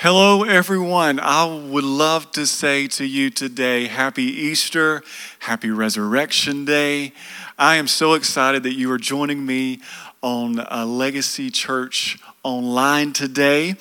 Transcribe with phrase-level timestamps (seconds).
[0.00, 1.18] Hello, everyone.
[1.18, 5.02] I would love to say to you today, Happy Easter,
[5.40, 7.12] Happy Resurrection Day.
[7.58, 9.80] I am so excited that you are joining me
[10.22, 12.16] on uh, Legacy Church
[12.48, 13.74] online today.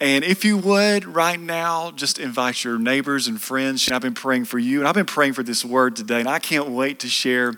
[0.00, 3.90] And if you would, right now, just invite your neighbors and friends.
[3.90, 6.38] I've been praying for you, and I've been praying for this word today, and I
[6.38, 7.54] can't wait to share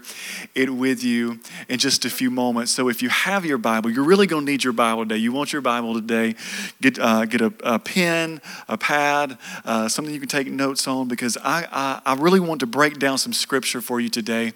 [0.55, 1.39] it with you
[1.69, 2.73] in just a few moments.
[2.73, 5.19] So if you have your Bible, you're really going to need your Bible today.
[5.19, 6.35] You want your Bible today,
[6.81, 11.07] get, uh, get a, a, pen, a pad, uh, something you can take notes on,
[11.07, 14.53] because I, I, I really want to break down some scripture for you today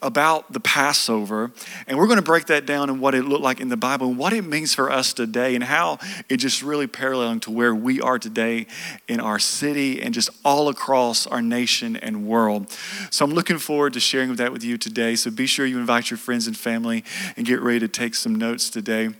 [0.00, 1.52] about the Passover.
[1.86, 4.08] And we're going to break that down and what it looked like in the Bible
[4.08, 5.98] and what it means for us today today and how
[6.28, 8.66] it just really paralleling to where we are today
[9.08, 12.70] in our city and just all across our nation and world.
[13.10, 15.16] So I'm looking forward to sharing that with you today.
[15.16, 17.04] So be sure you invite your friends and family
[17.36, 19.10] and get ready to take some notes today.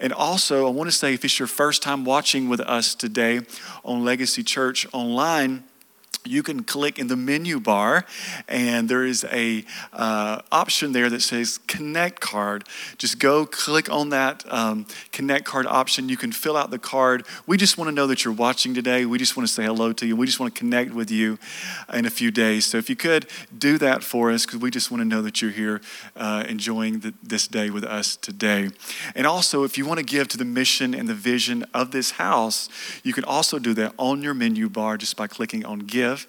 [0.00, 3.40] And also, I want to say if it's your first time watching with us today
[3.84, 5.64] on Legacy Church online,
[6.24, 8.04] you can click in the menu bar
[8.48, 12.64] and there is a uh, option there that says connect card.
[12.96, 16.08] Just go click on that um, connect card option.
[16.08, 17.26] You can fill out the card.
[17.46, 19.04] We just want to know that you're watching today.
[19.04, 20.14] We just want to say hello to you.
[20.14, 21.38] We just want to connect with you
[21.92, 22.66] in a few days.
[22.66, 23.26] So if you could
[23.56, 25.80] do that for us because we just want to know that you're here
[26.16, 28.70] uh, enjoying the, this day with us today.
[29.14, 32.12] And also if you want to give to the mission and the vision of this
[32.12, 32.68] house
[33.02, 36.26] you can also do that on your menu bar just by clicking on give give,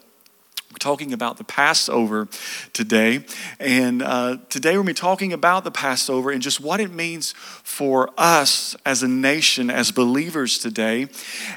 [0.72, 2.28] We're talking about the Passover
[2.74, 3.26] today.
[3.60, 6.92] And uh, today we're going to be talking about the Passover and just what it
[6.92, 11.10] means for us as a nation, as believers today.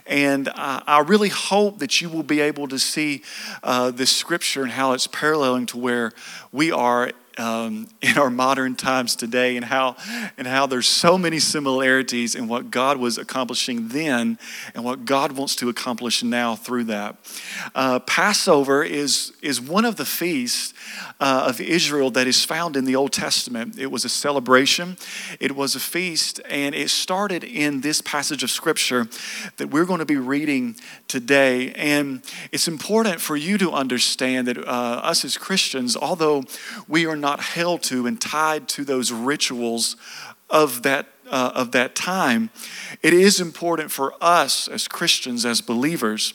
[0.06, 3.22] And uh, I really hope that you will be able to see
[3.62, 6.12] uh, this scripture and how it's paralleling to where
[6.52, 9.96] we are um, in our modern times today and how,
[10.36, 14.38] and how there's so many similarities in what God was accomplishing then
[14.74, 17.16] and what God wants to accomplish now through that.
[17.74, 20.74] Uh, Passover is, is one of the feasts
[21.20, 23.78] uh, of Israel that is found in the Old Testament.
[23.78, 24.96] It was a celebration,
[25.40, 29.08] it was a feast, and it started in this passage of Scripture
[29.56, 30.76] that we're going to be reading
[31.08, 31.72] today.
[31.72, 34.60] And it's important for you to understand that uh,
[35.02, 36.44] us as Christians, although
[36.88, 39.96] we are not held to and tied to those rituals
[40.48, 42.50] of that uh, of that time,
[43.02, 46.34] it is important for us as Christians, as believers,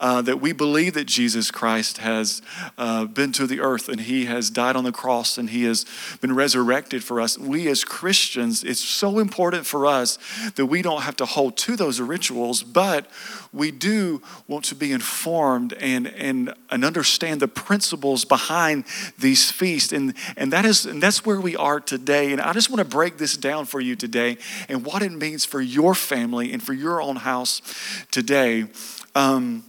[0.00, 2.42] uh, that we believe that Jesus Christ has
[2.76, 5.86] uh, been to the earth and he has died on the cross and he has
[6.20, 7.38] been resurrected for us.
[7.38, 10.18] We as Christians, it's so important for us
[10.56, 13.06] that we don't have to hold to those rituals, but
[13.56, 18.84] we do want to be informed and, and, and understand the principles behind
[19.18, 19.92] these feasts.
[19.92, 22.32] And, and, that is, and that's where we are today.
[22.32, 24.36] And I just want to break this down for you today
[24.68, 27.62] and what it means for your family and for your own house
[28.10, 28.66] today.
[29.14, 29.64] Um,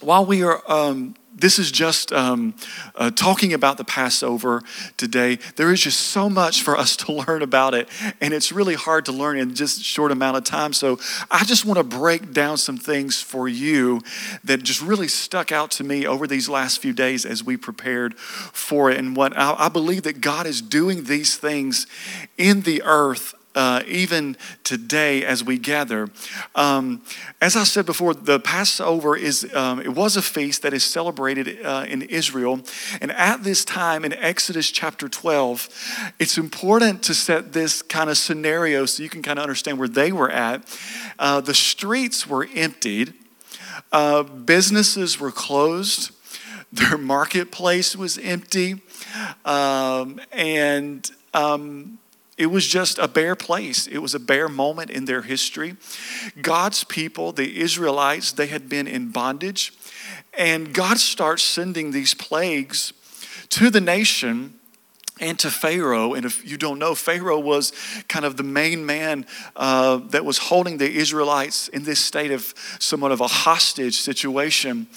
[0.00, 2.54] while we are um, this is just um,
[2.94, 4.62] uh, talking about the Passover
[4.96, 5.38] today.
[5.56, 7.88] There is just so much for us to learn about it,
[8.20, 10.72] and it's really hard to learn in just a short amount of time.
[10.72, 10.98] So
[11.30, 14.02] I just want to break down some things for you
[14.44, 18.18] that just really stuck out to me over these last few days as we prepared
[18.18, 18.98] for it.
[18.98, 21.86] And what I, I believe that God is doing these things
[22.36, 26.08] in the earth uh, even today as we gather.
[26.54, 27.02] Um,
[27.40, 31.64] as I said before, the Passover is um, it was a feast that is celebrated
[31.64, 32.60] uh, in Israel,
[33.00, 38.16] and at this time in Exodus chapter 12, it's important to set this kind of
[38.16, 40.64] scenario so you can kind of understand where they were at.
[41.18, 43.14] Uh, the streets were emptied,
[43.92, 46.12] uh, businesses were closed,
[46.72, 48.80] their marketplace was empty,
[49.44, 51.98] um, and um,
[52.42, 53.86] it was just a bare place.
[53.86, 55.76] It was a bare moment in their history.
[56.40, 59.72] God's people, the Israelites, they had been in bondage.
[60.36, 62.92] And God starts sending these plagues
[63.50, 64.54] to the nation
[65.22, 66.14] and to Pharaoh.
[66.14, 67.72] And if you don't know, Pharaoh was
[68.08, 69.24] kind of the main man
[69.54, 74.88] uh, that was holding the Israelites in this state of somewhat of a hostage situation.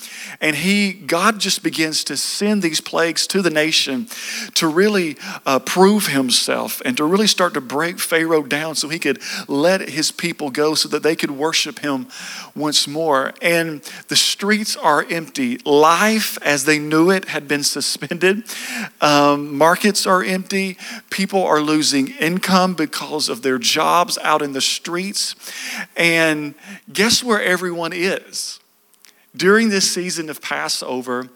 [0.41, 4.07] And he, God just begins to send these plagues to the nation
[4.55, 8.99] to really uh, prove himself and to really start to break Pharaoh down so he
[8.99, 12.07] could let his people go so that they could worship him
[12.55, 13.33] once more.
[13.43, 15.59] And the streets are empty.
[15.65, 18.43] Life as they knew it had been suspended.
[19.01, 20.77] Um, markets are are empty.
[21.09, 25.35] People are losing income because of their jobs out in the streets.
[25.95, 26.55] And
[26.91, 28.59] guess where everyone is?
[29.37, 31.29] During this season of Passover,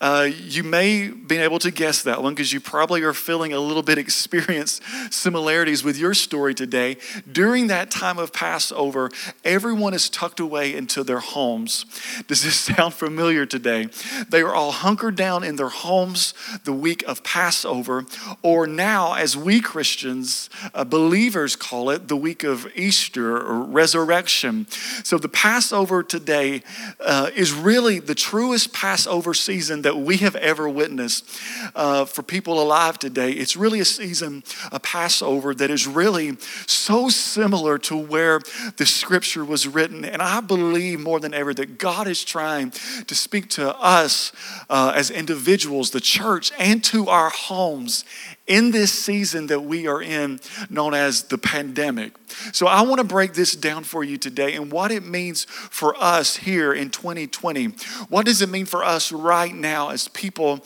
[0.00, 3.60] uh, you may be able to guess that one because you probably are feeling a
[3.60, 6.96] little bit experience similarities with your story today.
[7.30, 9.10] During that time of Passover,
[9.44, 11.86] everyone is tucked away into their homes.
[12.26, 13.88] Does this sound familiar today?
[14.28, 16.34] They are all hunkered down in their homes
[16.64, 18.04] the week of Passover,
[18.42, 24.66] or now, as we Christians, uh, believers call it, the week of Easter or resurrection.
[25.04, 26.62] So the Passover today
[27.00, 31.28] uh, is really the truest Passover season that we have ever witnessed
[31.74, 33.30] uh, for people alive today.
[33.32, 34.42] It's really a season,
[34.72, 36.36] a Passover, that is really
[36.66, 38.40] so similar to where
[38.78, 40.04] the scripture was written.
[40.04, 42.70] And I believe more than ever that God is trying
[43.06, 44.32] to speak to us
[44.70, 48.04] uh, as individuals, the church, and to our homes
[48.46, 50.40] in this season that we are in,
[50.70, 52.14] known as the pandemic.
[52.52, 55.96] So, I want to break this down for you today and what it means for
[55.96, 57.66] us here in 2020.
[58.08, 60.64] What does it mean for us right now as people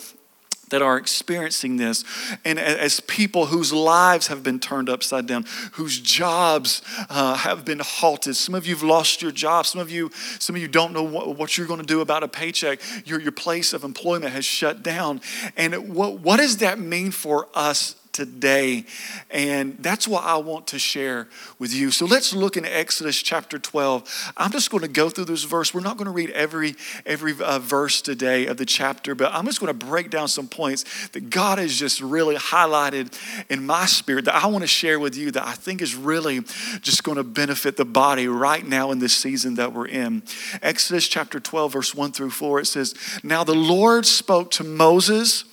[0.70, 2.04] that are experiencing this.
[2.44, 7.80] And as people whose lives have been turned upside down whose jobs uh, have been
[7.80, 8.36] halted.
[8.36, 9.66] Some of you have lost your job.
[9.66, 12.22] Some of you some of you don't know what, what you're going to do about
[12.22, 12.80] a paycheck.
[13.06, 15.20] Your, your place of employment has shut down.
[15.56, 18.84] And what, what does that mean for us today.
[19.30, 21.28] And that's what I want to share
[21.58, 21.90] with you.
[21.90, 24.32] So let's look in Exodus chapter 12.
[24.36, 25.72] I'm just going to go through this verse.
[25.72, 26.74] We're not going to read every,
[27.06, 30.48] every uh, verse today of the chapter, but I'm just going to break down some
[30.48, 33.12] points that God has just really highlighted
[33.48, 36.40] in my spirit that I want to share with you that I think is really
[36.80, 40.22] just going to benefit the body right now in this season that we're in.
[40.62, 45.44] Exodus chapter 12, verse 1 through 4, it says, Now the Lord spoke to Moses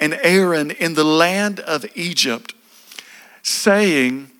[0.00, 2.54] and Aaron in the land of Egypt,
[3.42, 4.30] saying,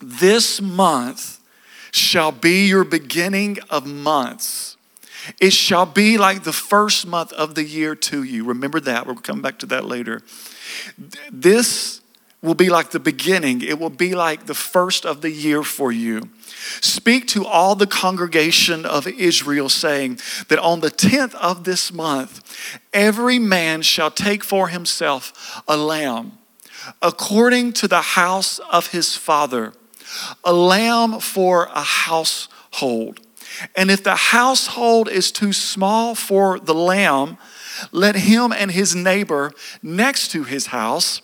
[0.00, 1.40] This month
[1.90, 4.76] shall be your beginning of months.
[5.40, 8.44] It shall be like the first month of the year to you.
[8.44, 9.06] Remember that.
[9.06, 10.22] We'll come back to that later.
[11.30, 12.00] This
[12.42, 15.92] will be like the beginning, it will be like the first of the year for
[15.92, 16.28] you.
[16.80, 20.18] Speak to all the congregation of Israel, saying
[20.48, 22.40] that on the 10th of this month,
[22.92, 26.38] every man shall take for himself a lamb,
[27.00, 29.72] according to the house of his father,
[30.44, 33.20] a lamb for a household.
[33.76, 37.38] And if the household is too small for the lamb,
[37.90, 41.22] let him and his neighbor next to his house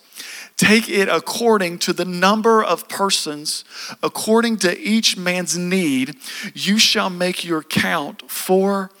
[0.59, 3.63] Take it according to the number of persons,
[4.03, 6.17] according to each man's need,
[6.53, 8.91] you shall make your count for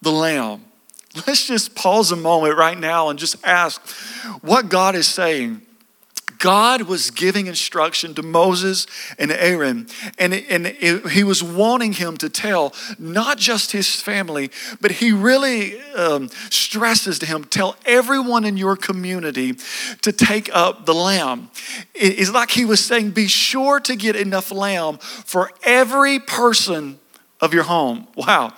[0.00, 0.64] the lamb.
[1.26, 3.86] Let's just pause a moment right now and just ask
[4.40, 5.60] what God is saying
[6.38, 8.86] God was giving instruction to Moses
[9.18, 9.86] and Aaron,
[10.18, 14.50] and, and it, he was wanting him to tell not just his family,
[14.80, 19.54] but he really um, stresses to him tell everyone in your community
[20.02, 21.50] to take up the lamb.
[21.94, 26.98] It, it's like he was saying, be sure to get enough lamb for every person
[27.42, 28.06] of your home.
[28.16, 28.54] Wow.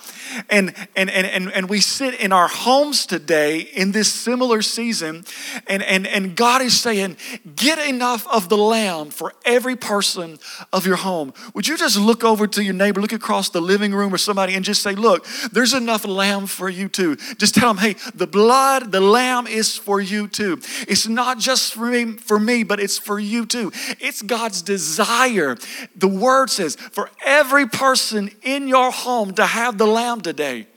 [0.51, 5.25] And, and, and, and, and we sit in our homes today in this similar season,
[5.65, 7.17] and, and, and God is saying,
[7.55, 10.37] get enough of the lamb for every person
[10.71, 11.33] of your home.
[11.55, 14.53] Would you just look over to your neighbor, look across the living room or somebody,
[14.53, 17.15] and just say, look, there's enough lamb for you too.
[17.37, 20.61] Just tell them, hey, the blood, the lamb is for you too.
[20.87, 23.71] It's not just for me, for me, but it's for you too.
[23.99, 25.57] It's God's desire.
[25.95, 30.67] The word says, for every person in your your home to have the lamb today.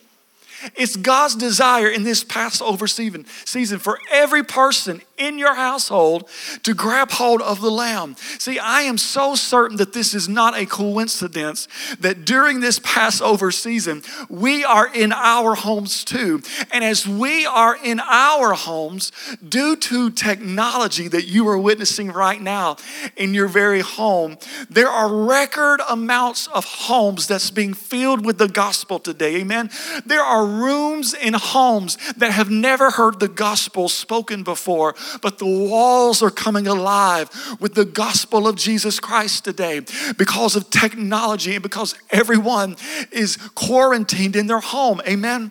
[0.76, 6.28] It's God's desire in this Passover season, season for every person in your household
[6.62, 8.16] to grab hold of the lamb.
[8.38, 11.68] See, I am so certain that this is not a coincidence
[12.00, 16.42] that during this Passover season, we are in our homes too.
[16.72, 19.12] And as we are in our homes,
[19.46, 22.76] due to technology that you are witnessing right now
[23.16, 24.38] in your very home,
[24.70, 29.36] there are record amounts of homes that's being filled with the gospel today.
[29.36, 29.70] Amen.
[30.06, 35.46] There are rooms in homes that have never heard the gospel spoken before but the
[35.46, 39.80] walls are coming alive with the gospel of Jesus Christ today
[40.16, 42.76] because of technology and because everyone
[43.10, 45.00] is quarantined in their home.
[45.06, 45.50] Amen.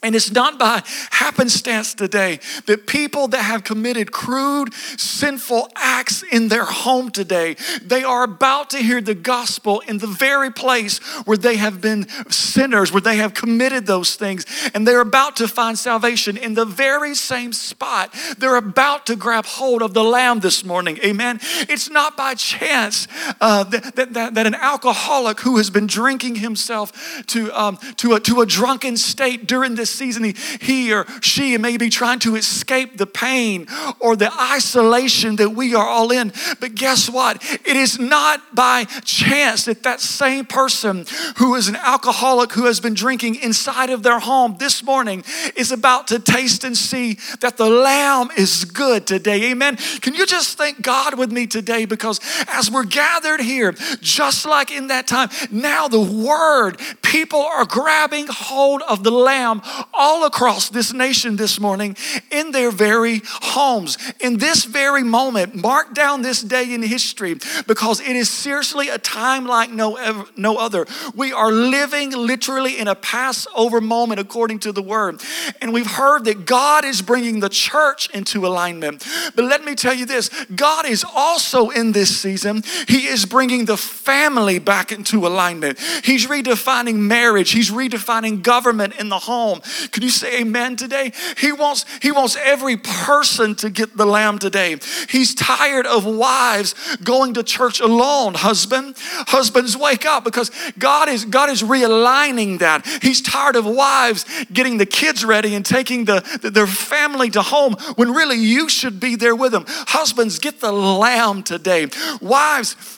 [0.00, 6.46] And it's not by happenstance today that people that have committed crude, sinful acts in
[6.46, 11.36] their home today, they are about to hear the gospel in the very place where
[11.36, 15.76] they have been sinners, where they have committed those things, and they're about to find
[15.76, 18.14] salvation in the very same spot.
[18.38, 20.98] They're about to grab hold of the Lamb this morning.
[21.04, 21.40] Amen.
[21.68, 23.08] It's not by chance
[23.40, 26.92] uh, that, that, that, that, an alcoholic who has been drinking himself
[27.26, 31.06] to, um, to, a, to a drunken state during this this season, he, he or
[31.20, 33.66] she may be trying to escape the pain
[34.00, 36.32] or the isolation that we are all in.
[36.60, 37.42] But guess what?
[37.64, 42.80] It is not by chance that that same person who is an alcoholic who has
[42.80, 45.24] been drinking inside of their home this morning
[45.56, 49.50] is about to taste and see that the Lamb is good today.
[49.50, 49.76] Amen.
[50.00, 51.84] Can you just thank God with me today?
[51.84, 57.64] Because as we're gathered here, just like in that time, now the Word, people are
[57.64, 59.62] grabbing hold of the Lamb
[59.92, 61.96] all across this nation this morning
[62.30, 63.98] in their very homes.
[64.20, 68.98] In this very moment, mark down this day in history because it is seriously a
[68.98, 70.86] time like no, no other.
[71.14, 75.20] We are living literally in a Passover moment according to the word.
[75.60, 79.06] And we've heard that God is bringing the church into alignment.
[79.34, 83.64] But let me tell you this God is also in this season, He is bringing
[83.64, 85.78] the family back into alignment.
[86.04, 89.60] He's redefining marriage, He's redefining government in the home.
[89.90, 91.12] Can you say amen today?
[91.36, 94.76] He wants, he wants every person to get the lamb today.
[95.08, 98.34] He's tired of wives going to church alone.
[98.34, 102.86] Husband, husbands wake up because God is God is realigning that.
[103.02, 107.42] He's tired of wives getting the kids ready and taking the, the their family to
[107.42, 109.64] home when really you should be there with them.
[109.68, 111.86] Husbands, get the lamb today.
[112.20, 112.97] Wives,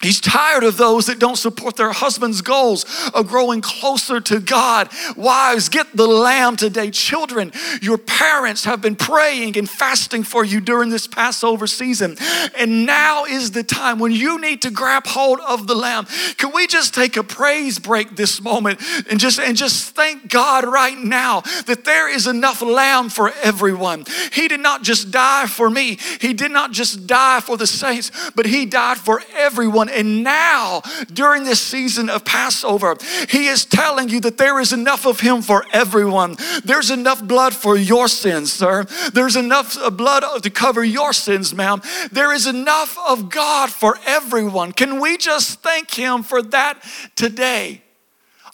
[0.00, 4.90] He's tired of those that don't support their husband's goals of growing closer to God.
[5.16, 6.92] Wives, get the lamb today.
[6.92, 7.50] Children,
[7.82, 12.16] your parents have been praying and fasting for you during this Passover season.
[12.56, 16.06] And now is the time when you need to grab hold of the lamb.
[16.36, 20.64] Can we just take a praise break this moment and just and just thank God
[20.64, 24.04] right now that there is enough lamb for everyone.
[24.32, 25.98] He did not just die for me.
[26.20, 30.82] He did not just die for the saints, but he died for everyone and now,
[31.12, 32.96] during this season of Passover,
[33.28, 36.36] He is telling you that there is enough of Him for everyone.
[36.64, 38.84] There's enough blood for your sins, sir.
[39.12, 41.82] There's enough uh, blood to cover your sins, ma'am.
[42.12, 44.72] There is enough of God for everyone.
[44.72, 46.82] Can we just thank Him for that
[47.16, 47.82] today?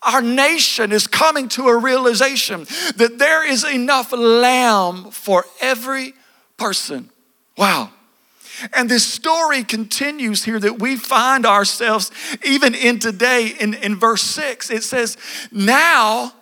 [0.04, 6.12] Our nation is coming to a realization that there is enough lamb for every
[6.58, 7.10] person.
[7.56, 7.90] Wow.
[8.73, 12.11] And this story continues here that we find ourselves
[12.44, 14.70] even in today in, in verse 6.
[14.70, 15.16] It says,
[15.50, 16.32] Now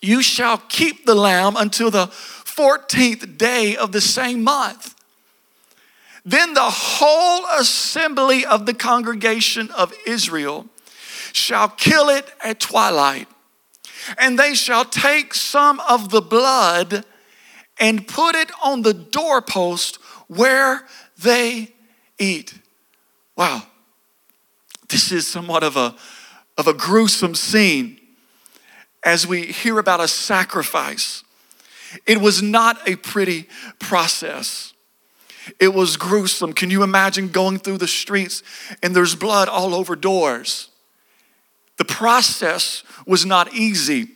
[0.00, 4.94] you shall keep the lamb until the 14th day of the same month.
[6.24, 10.66] Then the whole assembly of the congregation of Israel
[11.32, 13.28] shall kill it at twilight.
[14.18, 17.04] And they shall take some of the blood
[17.78, 20.86] and put it on the doorpost where
[21.22, 21.74] they
[22.18, 22.54] eat.
[23.36, 23.62] Wow.
[24.88, 25.94] This is somewhat of a,
[26.56, 28.00] of a gruesome scene
[29.04, 31.22] as we hear about a sacrifice.
[32.06, 34.72] It was not a pretty process.
[35.58, 36.52] It was gruesome.
[36.52, 38.42] Can you imagine going through the streets
[38.82, 40.68] and there's blood all over doors?
[41.78, 44.08] The process was not easy.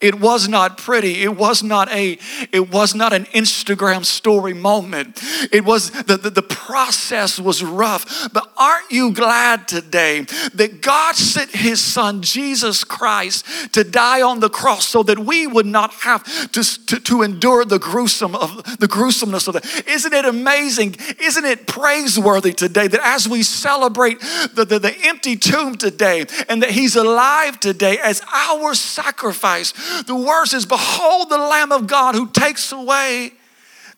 [0.00, 1.22] It was not pretty.
[1.22, 2.18] It was not a,
[2.52, 5.20] it was not an Instagram story moment.
[5.52, 8.32] It was the, the, the process was rough.
[8.32, 10.22] But aren't you glad today
[10.54, 15.46] that God sent his son Jesus Christ to die on the cross so that we
[15.46, 19.86] would not have to, to, to endure the gruesome of the gruesomeness of that?
[19.86, 20.96] Isn't it amazing?
[21.20, 24.18] Isn't it praiseworthy today that as we celebrate
[24.54, 29.74] the, the, the empty tomb today and that he's alive today as our sacrifice?
[30.06, 33.32] The word is, Behold the Lamb of God who takes away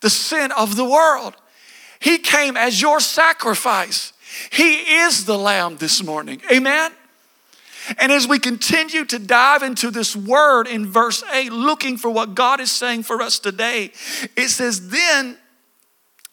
[0.01, 1.35] the sin of the world.
[2.01, 4.13] He came as your sacrifice.
[4.51, 6.41] He is the Lamb this morning.
[6.51, 6.93] Amen.
[7.99, 12.35] And as we continue to dive into this word in verse 8, looking for what
[12.35, 13.93] God is saying for us today,
[14.37, 15.37] it says, Then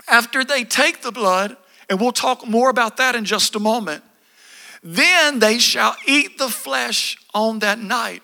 [0.07, 1.57] after they take the blood,
[1.89, 4.03] and we'll talk more about that in just a moment,
[4.83, 8.21] then they shall eat the flesh on that night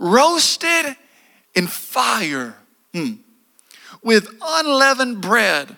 [0.00, 0.96] roasted
[1.54, 2.56] in fire
[2.92, 3.12] hmm,
[4.02, 5.76] with unleavened bread,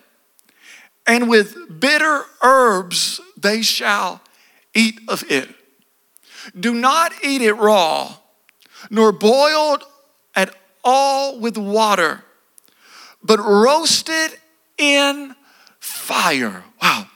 [1.05, 4.21] and with bitter herbs they shall
[4.73, 5.49] eat of it.
[6.57, 8.15] Do not eat it raw,
[8.89, 9.83] nor boiled
[10.35, 12.23] at all with water,
[13.21, 14.39] but roasted
[14.77, 15.35] in
[15.79, 16.63] fire.
[16.81, 17.07] Wow.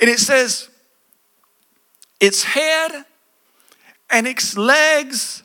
[0.00, 0.68] And it says,
[2.20, 3.04] its head
[4.10, 5.42] and its legs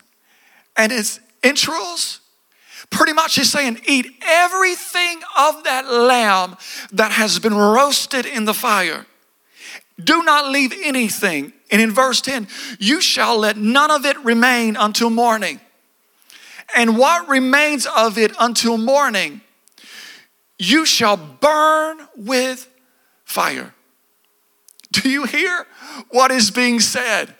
[0.76, 2.20] and its entrails.
[2.90, 6.56] Pretty much he's saying, eat everything of that lamb
[6.92, 9.06] that has been roasted in the fire.
[10.02, 11.52] Do not leave anything.
[11.70, 15.60] And in verse 10, you shall let none of it remain until morning.
[16.76, 19.40] And what remains of it until morning,
[20.58, 22.68] you shall burn with
[23.24, 23.74] fire.
[24.92, 25.66] Do you hear
[26.10, 27.34] what is being said?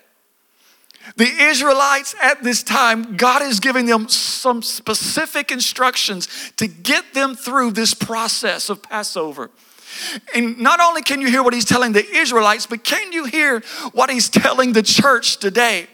[1.16, 7.36] The Israelites at this time, God is giving them some specific instructions to get them
[7.36, 9.50] through this process of Passover.
[10.34, 13.60] And not only can you hear what he's telling the Israelites, but can you hear
[13.92, 15.86] what he's telling the church today?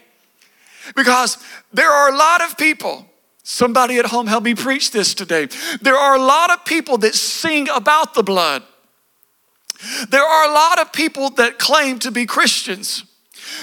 [0.95, 1.37] Because
[1.71, 3.05] there are a lot of people,
[3.43, 5.47] somebody at home help me preach this today.
[5.81, 8.63] There are a lot of people that sing about the blood.
[10.09, 13.03] There are a lot of people that claim to be Christians.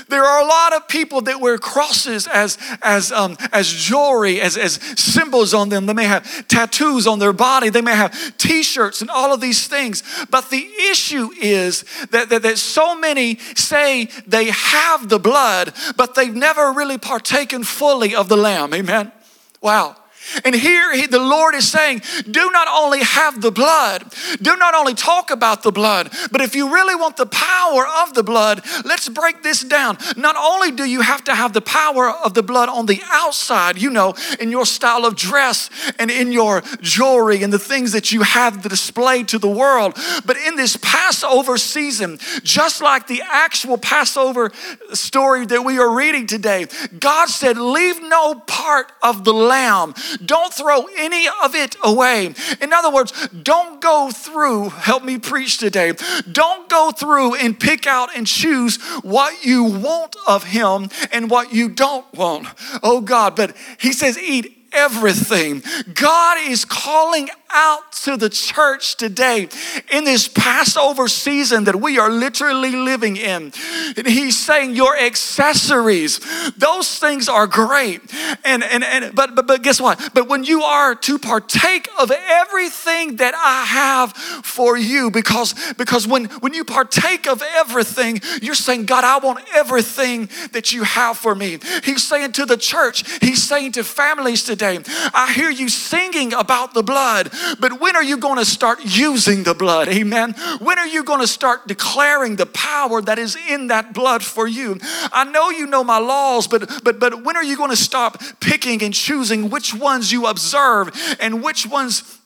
[0.09, 4.57] There are a lot of people that wear crosses as, as, um, as jewelry, as,
[4.57, 5.87] as symbols on them.
[5.87, 9.41] They may have tattoos on their body, they may have t shirts and all of
[9.41, 10.03] these things.
[10.31, 16.15] But the issue is that, that, that so many say they have the blood, but
[16.15, 18.73] they've never really partaken fully of the Lamb.
[18.73, 19.13] Amen?
[19.61, 19.97] Wow.
[20.45, 24.05] And here he, the Lord is saying, do not only have the blood,
[24.41, 28.15] do not only talk about the blood, but if you really want the power of
[28.15, 29.99] the blood, let's break this down.
[30.17, 33.81] Not only do you have to have the power of the blood on the outside,
[33.81, 38.13] you know, in your style of dress and in your jewelry and the things that
[38.13, 43.79] you have displayed to the world, but in this Passover season, just like the actual
[43.79, 44.51] Passover
[44.93, 46.67] story that we are reading today,
[46.99, 49.95] God said, Leave no part of the lamb
[50.25, 52.35] don't throw any of it away.
[52.61, 55.93] In other words, don't go through, help me preach today.
[56.31, 61.53] Don't go through and pick out and choose what you want of Him and what
[61.53, 62.49] you don't want.
[62.83, 65.63] Oh God, but He says, eat everything.
[65.95, 69.49] God is calling out to the church today
[69.91, 73.53] in this Passover season that we are literally living in.
[73.97, 76.21] And he's saying your accessories,
[76.57, 78.03] those things are great.
[78.45, 80.11] And and and but but but guess what?
[80.15, 84.13] But when you are to partake of everything that I have
[84.45, 89.45] for you, because because when when you partake of everything, you're saying, God, I want
[89.55, 91.59] everything that you have for me.
[91.85, 96.75] He's saying to the church, he's saying to families today, I hear you singing about
[96.75, 97.31] the blood.
[97.61, 99.89] But when are you going to start using the blood?
[99.89, 100.35] Amen.
[100.61, 104.47] When are you going to start declaring the power that is in that blood for
[104.47, 104.79] you?
[105.13, 108.23] I know you know my laws, but but but when are you going to stop
[108.41, 112.18] picking and choosing which ones you observe and which ones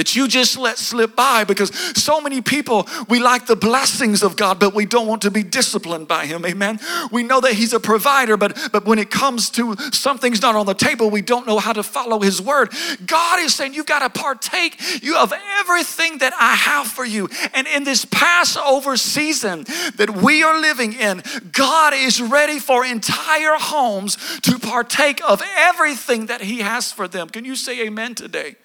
[0.00, 4.34] that you just let slip by because so many people, we like the blessings of
[4.34, 6.46] God, but we don't want to be disciplined by Him.
[6.46, 6.80] Amen.
[7.12, 10.64] We know that He's a provider, but, but when it comes to something's not on
[10.64, 12.72] the table, we don't know how to follow His word.
[13.04, 17.28] God is saying, You've got to partake you of everything that I have for you.
[17.52, 19.64] And in this Passover season
[19.96, 26.24] that we are living in, God is ready for entire homes to partake of everything
[26.26, 27.28] that He has for them.
[27.28, 28.56] Can you say amen today?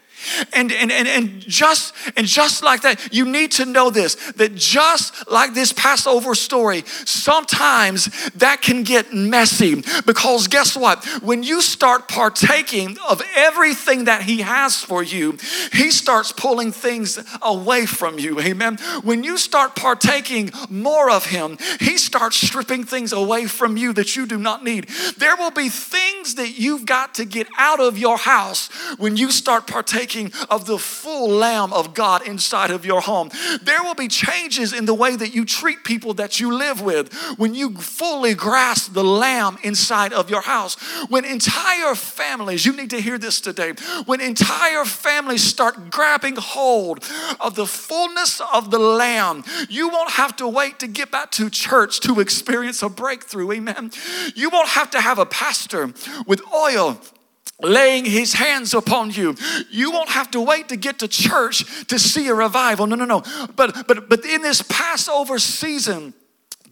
[0.54, 4.56] And, and, and, and, just, and just like that, you need to know this that
[4.56, 11.04] just like this Passover story, sometimes that can get messy because guess what?
[11.21, 15.38] When you start partaking of everything that He has for you,
[15.71, 18.39] He starts pulling things away from you.
[18.39, 18.78] Amen.
[19.04, 24.15] When you start partaking more of Him, He starts stripping things away from you that
[24.15, 24.88] you do not need.
[25.17, 29.32] There will be things that you've got to get out of your house when you
[29.32, 30.14] start partaking
[30.49, 33.30] of the full Lamb of God inside of your home.
[33.62, 37.13] There will be changes in the way that you treat people that you live with
[37.38, 40.75] when you fully grasp the Lamb inside of your house.
[41.10, 43.73] When entire families, you need to hear this today,
[44.06, 47.04] when entire families start grabbing hold
[47.39, 51.49] of the fullness of the Lamb, you won't have to wait to get back to
[51.49, 53.51] church to experience a breakthrough.
[53.51, 53.91] Amen.
[54.36, 55.93] You won't have to have a pastor
[56.25, 56.99] with oil
[57.62, 59.36] laying his hands upon you.
[59.70, 62.88] You won't have to wait to get to church to see a revival.
[62.88, 63.24] No, no, no.
[63.56, 66.13] But but but in this Passover season,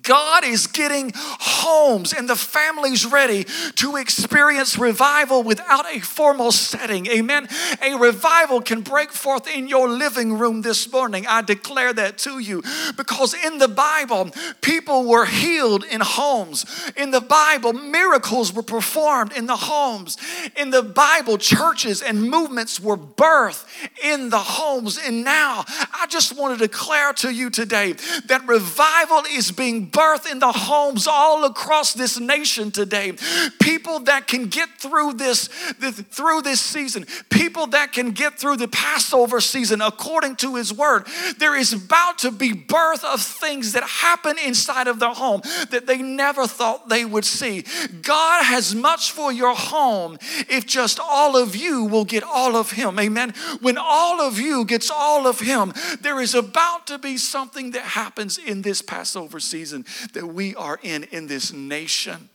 [0.03, 7.07] God is getting homes and the families ready to experience revival without a formal setting.
[7.07, 7.47] Amen.
[7.81, 11.25] A revival can break forth in your living room this morning.
[11.25, 12.61] I declare that to you
[12.97, 16.65] because in the Bible, people were healed in homes.
[16.97, 20.17] In the Bible, miracles were performed in the homes.
[20.57, 23.65] In the Bible, churches and movements were birthed
[24.03, 24.97] in the homes.
[24.97, 27.93] And now, I just want to declare to you today
[28.25, 33.13] that revival is being birthed in the homes all across this nation today.
[33.61, 38.67] People that can get through this, through this season, people that can get through the
[38.67, 41.07] Passover season according to his word.
[41.37, 45.85] There is about to be birth of things that happen inside of their home that
[45.85, 47.63] they never thought they would see.
[48.01, 50.17] God has much for your home
[50.49, 52.99] if just all of you will get all of him.
[52.99, 53.33] Amen.
[53.61, 57.83] When all of you gets all of him, there is about to be something that
[57.83, 59.82] happens in this Passover season
[60.13, 62.29] that we are in in this nation.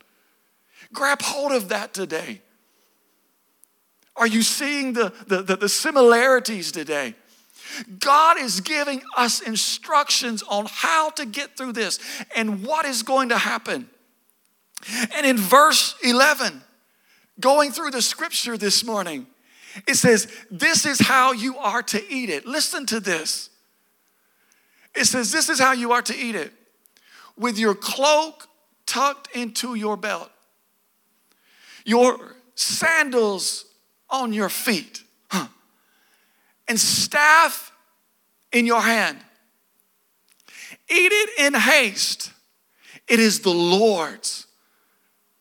[0.93, 2.41] Grab hold of that today.
[4.17, 7.15] Are you seeing the, the, the, the similarities today?
[8.01, 11.99] God is giving us instructions on how to get through this
[12.35, 13.89] and what is going to happen.
[15.15, 16.63] And in verse 11,
[17.39, 19.27] going through the scripture this morning,
[19.87, 22.47] it says, This is how you are to eat it.
[22.47, 23.51] Listen to this.
[24.95, 26.53] It says, This is how you are to eat it
[27.39, 28.49] with your cloak
[28.87, 30.31] tucked into your belt,
[31.85, 33.67] your sandals
[34.11, 35.03] on your feet,
[36.69, 37.73] and staff
[38.53, 39.19] in your hand.
[40.91, 42.33] Eat it in haste.
[43.07, 44.47] It is the Lord's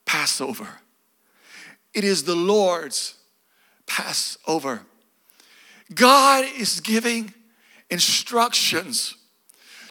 [0.05, 0.67] Passover.
[1.93, 3.15] It is the Lord's
[3.85, 4.81] Passover.
[5.93, 7.33] God is giving
[7.89, 9.15] instructions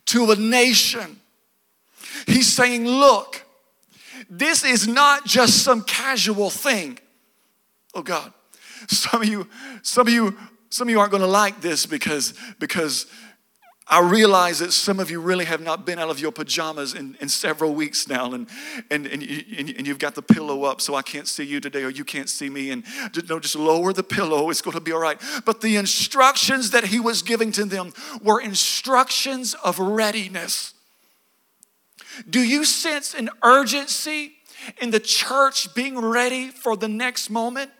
[0.06, 1.20] to a nation.
[2.26, 3.44] He's saying, Look,
[4.28, 6.98] this is not just some casual thing.
[7.94, 8.32] Oh God,
[8.88, 9.48] some of you,
[9.82, 10.36] some of you,
[10.68, 13.06] some of you aren't going to like this because because
[13.88, 17.16] I realize that some of you really have not been out of your pajamas in,
[17.20, 18.48] in several weeks now, and,
[18.90, 19.44] and, and, you,
[19.78, 22.28] and you've got the pillow up, so I can't see you today, or you can't
[22.28, 22.70] see me.
[22.70, 25.20] And just, no, just lower the pillow, it's going to be all right.
[25.44, 30.74] But the instructions that he was giving to them were instructions of readiness.
[32.28, 34.32] Do you sense an urgency
[34.80, 37.70] in the church being ready for the next moment?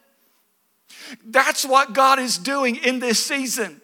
[1.25, 3.81] That's what God is doing in this season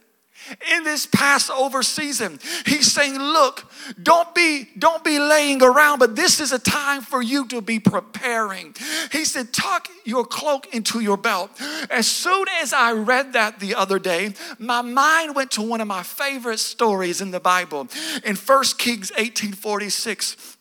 [0.74, 3.70] in this passover season he's saying look
[4.02, 7.78] don't be don't be laying around but this is a time for you to be
[7.78, 8.74] preparing.
[9.10, 11.50] He said tuck your cloak into your belt.
[11.90, 15.88] As soon as i read that the other day my mind went to one of
[15.88, 17.88] my favorite stories in the bible.
[18.24, 20.56] In 1 kings 1846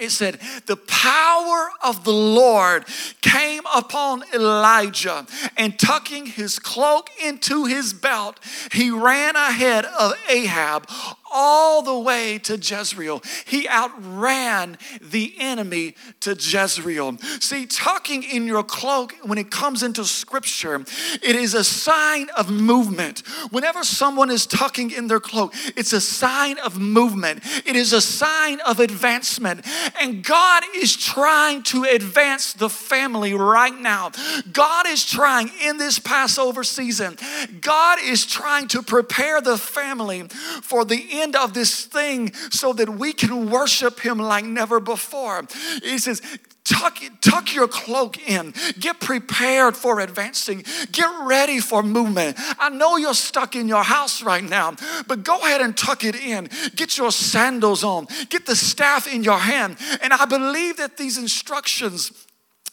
[0.00, 2.86] it said, The power of the Lord
[3.20, 8.40] came upon Elijah, and tucking his cloak into his belt,
[8.72, 10.88] he ran ahead of Ahab
[11.30, 13.22] all the way to Jezreel.
[13.46, 17.18] He outran the enemy to Jezreel.
[17.40, 20.84] See, tucking in your cloak, when it comes into scripture,
[21.22, 23.22] it is a sign of movement.
[23.50, 28.00] Whenever someone is tucking in their cloak, it's a sign of movement, it is a
[28.00, 29.66] sign of advancement.
[30.00, 34.10] And God is trying to advance the family right now.
[34.52, 37.16] God is trying in this Passover season,
[37.60, 40.28] God is trying to prepare the family
[40.62, 45.46] for the end of this thing so that we can worship Him like never before.
[45.82, 46.22] He says,
[46.64, 48.52] Tuck, tuck your cloak in.
[48.78, 50.64] Get prepared for advancing.
[50.92, 52.36] Get ready for movement.
[52.58, 54.74] I know you're stuck in your house right now,
[55.08, 56.48] but go ahead and tuck it in.
[56.76, 58.06] Get your sandals on.
[58.28, 59.78] Get the staff in your hand.
[60.02, 62.12] And I believe that these instructions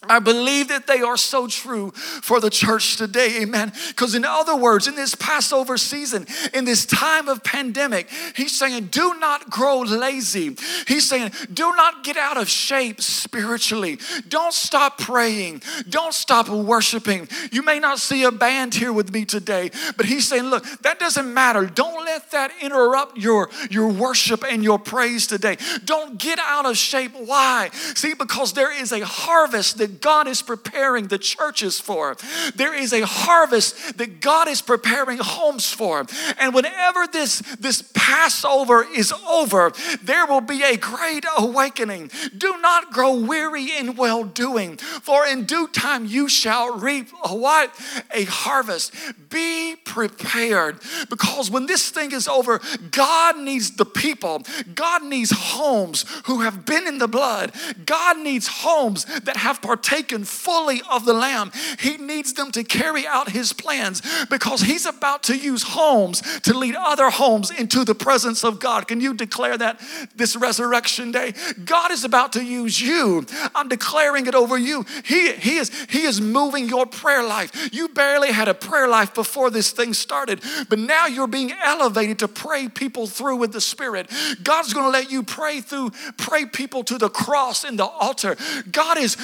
[0.03, 3.73] I believe that they are so true for the church today, amen.
[3.89, 8.85] Because, in other words, in this Passover season, in this time of pandemic, he's saying,
[8.85, 10.55] do not grow lazy.
[10.87, 13.97] He's saying, do not get out of shape spiritually.
[14.27, 15.63] Don't stop praying.
[15.89, 17.27] Don't stop worshiping.
[17.51, 20.99] You may not see a band here with me today, but he's saying, look, that
[20.99, 21.65] doesn't matter.
[21.65, 25.57] Don't let that interrupt your, your worship and your praise today.
[25.85, 27.13] Don't get out of shape.
[27.13, 27.69] Why?
[27.73, 32.15] See, because there is a harvest that that God is preparing the churches for.
[32.55, 36.05] There is a harvest that God is preparing homes for.
[36.39, 39.71] And whenever this, this Passover is over,
[40.03, 42.11] there will be a great awakening.
[42.37, 47.35] Do not grow weary in well doing, for in due time you shall reap a
[47.35, 47.73] what?
[48.13, 48.93] A harvest.
[49.29, 52.59] Be prepared because when this thing is over,
[52.91, 54.43] God needs the people.
[54.73, 57.51] God needs homes who have been in the blood.
[57.85, 61.51] God needs homes that have partaken fully of the Lamb.
[61.79, 66.57] He needs them to carry out His plans because He's about to use homes to
[66.57, 68.87] lead other homes into the presence of God.
[68.87, 69.79] Can you declare that
[70.15, 71.33] this resurrection day?
[71.63, 73.25] God is about to use you.
[73.53, 74.83] I'm declaring it over you.
[75.05, 77.69] He, he, is, he is moving your prayer life.
[77.71, 82.19] You barely had a prayer life before this thing started, but now you're being elevated
[82.19, 84.09] to pray people through with the Spirit.
[84.41, 88.35] God's going to let you pray through, pray people to the cross and the altar.
[88.71, 89.15] God is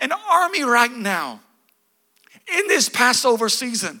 [0.00, 1.40] an army right now
[2.54, 4.00] in this Passover season.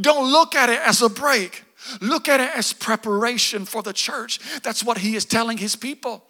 [0.00, 1.64] Don't look at it as a break.
[2.00, 4.40] Look at it as preparation for the church.
[4.62, 6.24] That's what he is telling his people.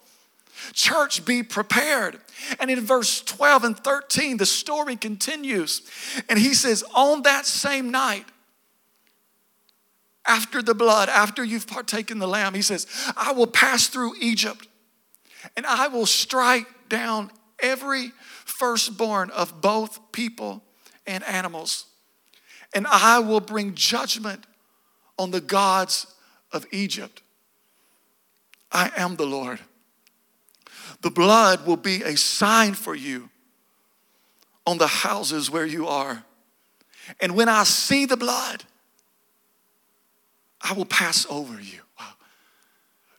[0.73, 2.19] Church, be prepared.
[2.59, 5.81] And in verse 12 and 13, the story continues.
[6.29, 8.25] And he says, On that same night,
[10.25, 14.67] after the blood, after you've partaken the lamb, he says, I will pass through Egypt
[15.55, 18.11] and I will strike down every
[18.45, 20.63] firstborn of both people
[21.05, 21.85] and animals.
[22.73, 24.45] And I will bring judgment
[25.17, 26.07] on the gods
[26.51, 27.21] of Egypt.
[28.71, 29.59] I am the Lord.
[31.01, 33.29] The blood will be a sign for you
[34.65, 36.23] on the houses where you are.
[37.21, 38.63] And when I see the blood,
[40.61, 41.79] I will pass over you.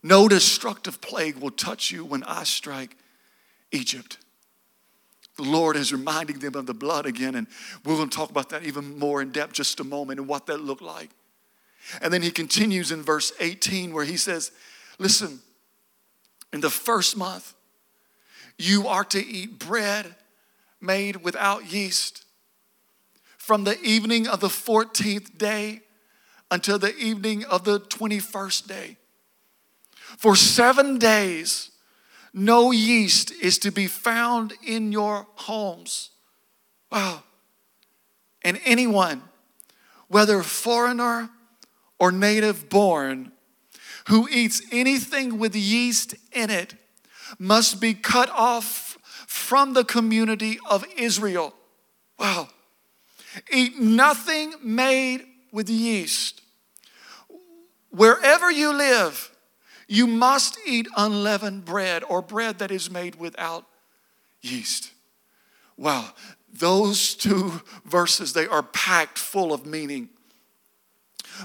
[0.02, 2.96] No destructive plague will touch you when I strike
[3.72, 4.18] Egypt.
[5.38, 7.46] The Lord is reminding them of the blood again, and
[7.84, 10.46] we're going to talk about that even more in depth just a moment and what
[10.46, 11.10] that looked like.
[12.02, 14.50] And then he continues in verse 18 where he says,
[14.98, 15.38] Listen,
[16.52, 17.54] in the first month,
[18.58, 20.16] you are to eat bread
[20.80, 22.24] made without yeast.
[23.36, 25.82] From the evening of the 14th day
[26.50, 28.96] until the evening of the 21st day.
[30.16, 31.70] For seven days,
[32.32, 36.10] no yeast is to be found in your homes.
[36.90, 37.22] Wow.
[38.42, 39.22] And anyone,
[40.08, 41.30] whether foreigner
[41.98, 43.32] or native born,
[44.08, 46.74] who eats anything with yeast in it
[47.38, 51.54] must be cut off from the community of Israel.
[52.18, 52.48] Wow.
[53.52, 56.40] Eat nothing made with yeast.
[57.90, 59.30] Wherever you live,
[59.88, 63.64] you must eat unleavened bread or bread that is made without
[64.42, 64.92] yeast.
[65.76, 66.12] Wow,
[66.52, 70.10] those two verses, they are packed full of meaning.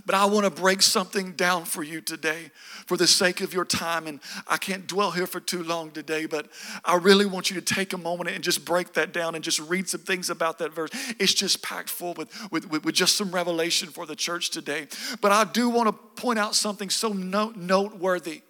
[0.06, 2.52] But I want to break something down for you today
[2.86, 4.08] for the sake of your time.
[4.08, 6.48] And I can't dwell here for too long today, but
[6.84, 9.60] I really want you to take a moment and just break that down and just
[9.60, 10.90] read some things about that verse.
[11.20, 14.88] It's just packed full with, with, with, with just some revelation for the church today.
[15.22, 18.42] But I do want to point out something so note, noteworthy.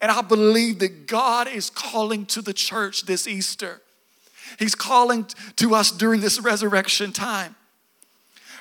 [0.00, 3.82] And I believe that God is calling to the church this Easter.
[4.58, 7.56] He's calling to us during this resurrection time.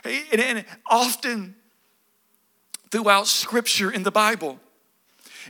[0.03, 1.55] And often
[2.91, 4.59] throughout scripture in the Bible.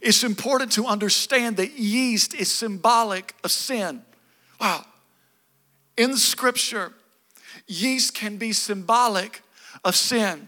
[0.02, 4.04] It's important to understand that yeast is symbolic of sin.
[4.60, 4.86] Wow.
[5.98, 6.94] In scripture,
[7.68, 9.42] yeast can be symbolic
[9.84, 10.48] of sin.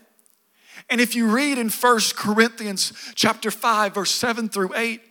[0.90, 5.02] And if you read in First Corinthians chapter 5 verse 7 through 8,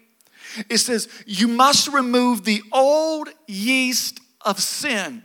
[0.68, 5.24] it says, "You must remove the old yeast of sin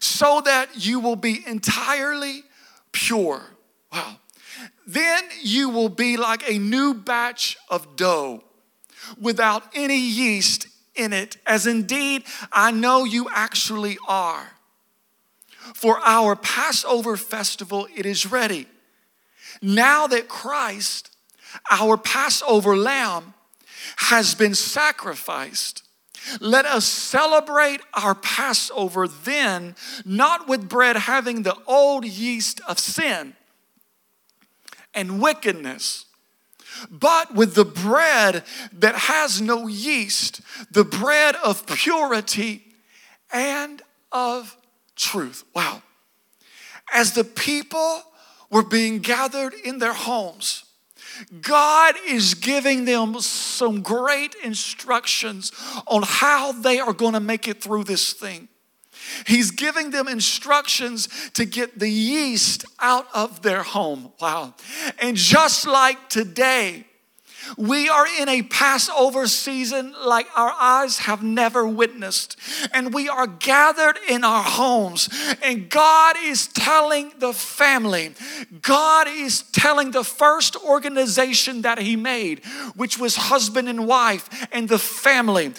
[0.00, 2.44] so that you will be entirely
[2.92, 3.56] pure."
[3.92, 4.20] Wow.
[4.86, 8.44] Then you will be like a new batch of dough
[9.20, 12.22] without any yeast in it, as indeed
[12.52, 14.52] I know you actually are.
[15.74, 18.66] For our Passover festival, it is ready.
[19.60, 21.14] Now that Christ,
[21.70, 23.34] our Passover lamb,
[23.96, 25.82] has been sacrificed,
[26.40, 33.34] let us celebrate our Passover then, not with bread having the old yeast of sin
[34.96, 36.06] and wickedness,
[36.90, 40.40] but with the bread that has no yeast,
[40.72, 42.64] the bread of purity
[43.32, 44.56] and of
[44.96, 45.44] truth.
[45.54, 45.82] Wow.
[46.92, 48.02] As the people
[48.50, 50.64] were being gathered in their homes,
[51.40, 55.52] God is giving them some great instructions
[55.86, 58.48] on how they are going to make it through this thing.
[59.26, 64.12] He's giving them instructions to get the yeast out of their home.
[64.20, 64.54] Wow.
[64.98, 66.86] And just like today,
[67.56, 72.36] we are in a Passover season like our eyes have never witnessed.
[72.72, 75.08] And we are gathered in our homes.
[75.42, 78.14] And God is telling the family,
[78.62, 84.68] God is telling the first organization that He made, which was husband and wife and
[84.68, 85.52] the family.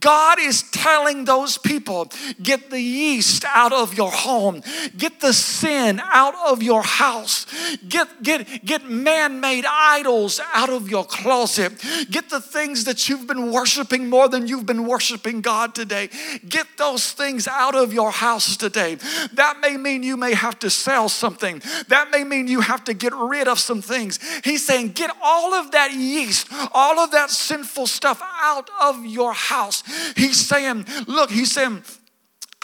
[0.00, 2.10] God is telling those people,
[2.42, 4.62] get the yeast out of your home,
[4.96, 7.46] get the sin out of your house,
[7.88, 11.23] get, get, get man made idols out of your closet.
[11.24, 16.10] Get the things that you've been worshiping more than you've been worshiping God today.
[16.48, 18.96] Get those things out of your house today.
[19.32, 22.94] That may mean you may have to sell something, that may mean you have to
[22.94, 24.18] get rid of some things.
[24.44, 29.32] He's saying, get all of that yeast, all of that sinful stuff out of your
[29.32, 29.82] house.
[30.16, 31.82] He's saying, look, he's saying,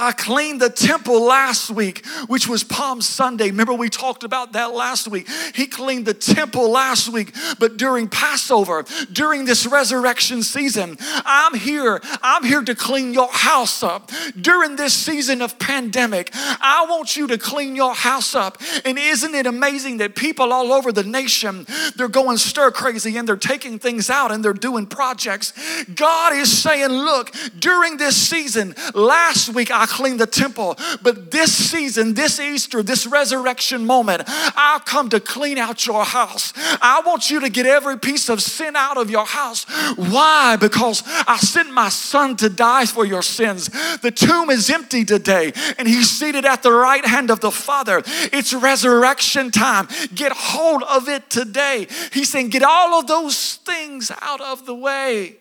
[0.00, 3.46] I cleaned the temple last week, which was Palm Sunday.
[3.46, 5.28] Remember, we talked about that last week.
[5.54, 12.00] He cleaned the temple last week, but during Passover, during this resurrection season, I'm here.
[12.22, 14.10] I'm here to clean your house up.
[14.40, 18.56] During this season of pandemic, I want you to clean your house up.
[18.86, 23.28] And isn't it amazing that people all over the nation, they're going stir crazy and
[23.28, 25.52] they're taking things out and they're doing projects?
[25.94, 30.78] God is saying, look, during this season, last week I cleaned the temple.
[31.02, 36.52] But this season, this Easter, this resurrection moment, I've come to clean out your house.
[36.80, 39.64] I want you to get every piece of sin out of your house.
[39.96, 40.56] Why?
[40.56, 43.68] Because I sent my son to die for your sins.
[43.98, 48.02] The tomb is empty today, and he's seated at the right hand of the Father.
[48.32, 49.88] It's resurrection time.
[50.14, 51.88] Get hold of it today.
[52.12, 55.36] He's saying, Get all of those things out of the way.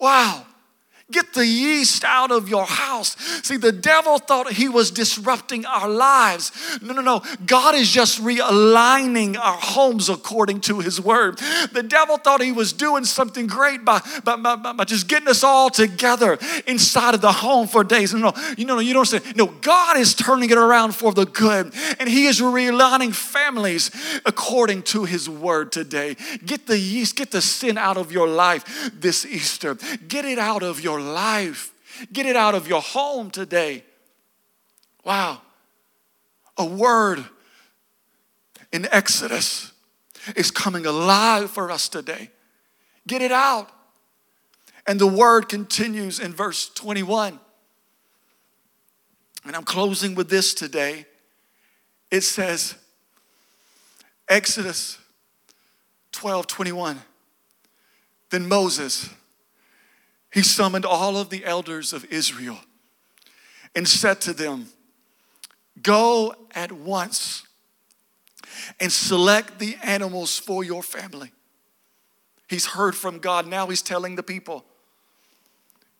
[0.00, 0.44] Wow.
[1.10, 3.14] Get the yeast out of your house.
[3.42, 6.50] See, the devil thought he was disrupting our lives.
[6.80, 7.22] No, no, no.
[7.44, 11.38] God is just realigning our homes according to his word.
[11.72, 15.44] The devil thought he was doing something great by, by, by, by just getting us
[15.44, 18.14] all together inside of the home for days.
[18.14, 21.26] No, no, you know, you don't say, no, God is turning it around for the
[21.26, 21.74] good.
[22.00, 23.90] And he is realigning families
[24.24, 26.16] according to his word today.
[26.46, 29.74] Get the yeast, get the sin out of your life this Easter.
[30.08, 31.72] Get it out of your your life.
[32.12, 33.84] Get it out of your home today.
[35.04, 35.42] Wow.
[36.56, 37.24] A word
[38.72, 39.72] in Exodus
[40.36, 42.30] is coming alive for us today.
[43.06, 43.70] Get it out.
[44.86, 47.38] And the word continues in verse 21.
[49.46, 51.06] And I'm closing with this today.
[52.10, 52.76] It says,
[54.28, 54.98] Exodus
[56.12, 57.00] 12 21.
[58.30, 59.10] Then Moses,
[60.34, 62.58] he summoned all of the elders of Israel
[63.76, 64.66] and said to them,
[65.80, 67.46] Go at once
[68.80, 71.30] and select the animals for your family.
[72.48, 73.46] He's heard from God.
[73.46, 74.64] Now he's telling the people,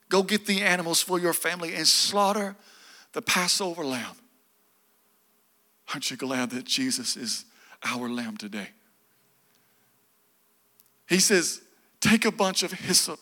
[0.09, 2.57] Go get the animals for your family and slaughter
[3.13, 4.17] the Passover lamb.
[5.93, 7.45] Aren't you glad that Jesus is
[7.85, 8.67] our lamb today?
[11.07, 11.61] He says,
[12.01, 13.21] Take a bunch of hyssop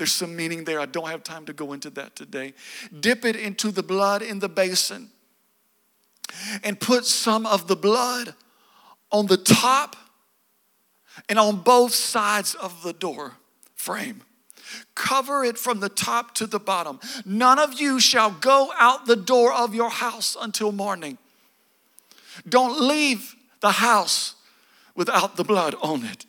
[0.00, 0.80] there's some meaning there.
[0.80, 2.54] I don't have time to go into that today.
[3.00, 5.10] Dip it into the blood in the basin
[6.64, 8.34] and put some of the blood
[9.12, 9.96] on the top
[11.28, 13.34] and on both sides of the door
[13.74, 14.22] frame.
[14.94, 16.98] Cover it from the top to the bottom.
[17.26, 21.18] None of you shall go out the door of your house until morning.
[22.48, 24.34] Don't leave the house
[24.94, 26.24] without the blood on it.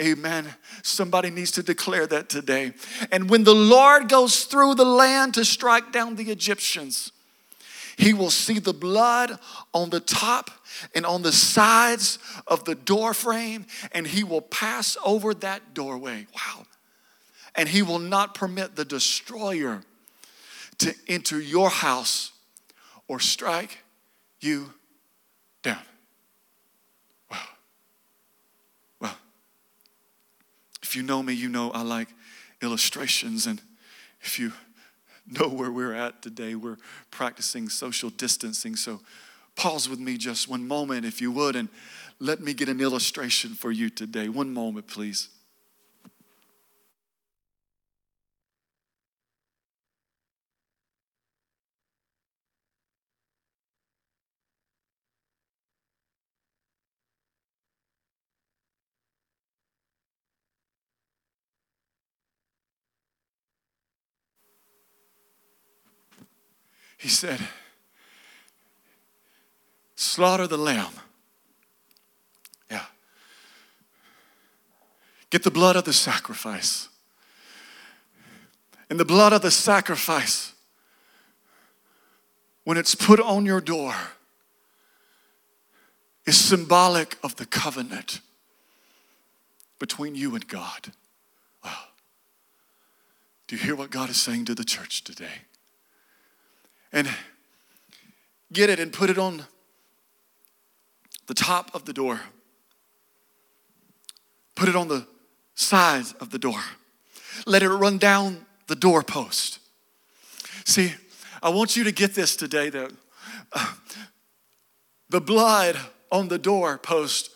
[0.00, 0.54] Amen.
[0.82, 2.72] Somebody needs to declare that today.
[3.12, 7.12] And when the Lord goes through the land to strike down the Egyptians,
[7.98, 9.38] he will see the blood
[9.74, 10.50] on the top
[10.94, 16.26] and on the sides of the door frame, and he will pass over that doorway.
[16.34, 16.64] Wow.
[17.54, 19.82] And he will not permit the destroyer
[20.78, 22.32] to enter your house
[23.06, 23.80] or strike
[24.40, 24.72] you
[30.90, 32.08] If you know me, you know I like
[32.60, 33.46] illustrations.
[33.46, 33.62] And
[34.22, 34.52] if you
[35.24, 36.78] know where we're at today, we're
[37.12, 38.74] practicing social distancing.
[38.74, 38.98] So
[39.54, 41.68] pause with me just one moment, if you would, and
[42.18, 44.28] let me get an illustration for you today.
[44.28, 45.28] One moment, please.
[67.00, 67.40] He said,
[69.96, 70.92] Slaughter the lamb.
[72.70, 72.84] Yeah.
[75.30, 76.88] Get the blood of the sacrifice.
[78.90, 80.52] And the blood of the sacrifice,
[82.64, 83.94] when it's put on your door,
[86.26, 88.20] is symbolic of the covenant
[89.78, 90.92] between you and God.
[91.64, 91.84] Wow.
[93.46, 95.46] Do you hear what God is saying to the church today?
[96.92, 97.08] And
[98.52, 99.44] get it and put it on
[101.26, 102.20] the top of the door.
[104.56, 105.06] Put it on the
[105.54, 106.60] sides of the door.
[107.46, 109.58] Let it run down the doorpost.
[110.64, 110.92] See,
[111.42, 112.92] I want you to get this today that
[113.52, 113.72] uh,
[115.08, 115.76] the blood
[116.12, 117.30] on the doorpost,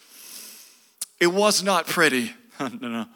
[1.20, 2.32] it was not pretty.
[2.60, 3.06] no, no.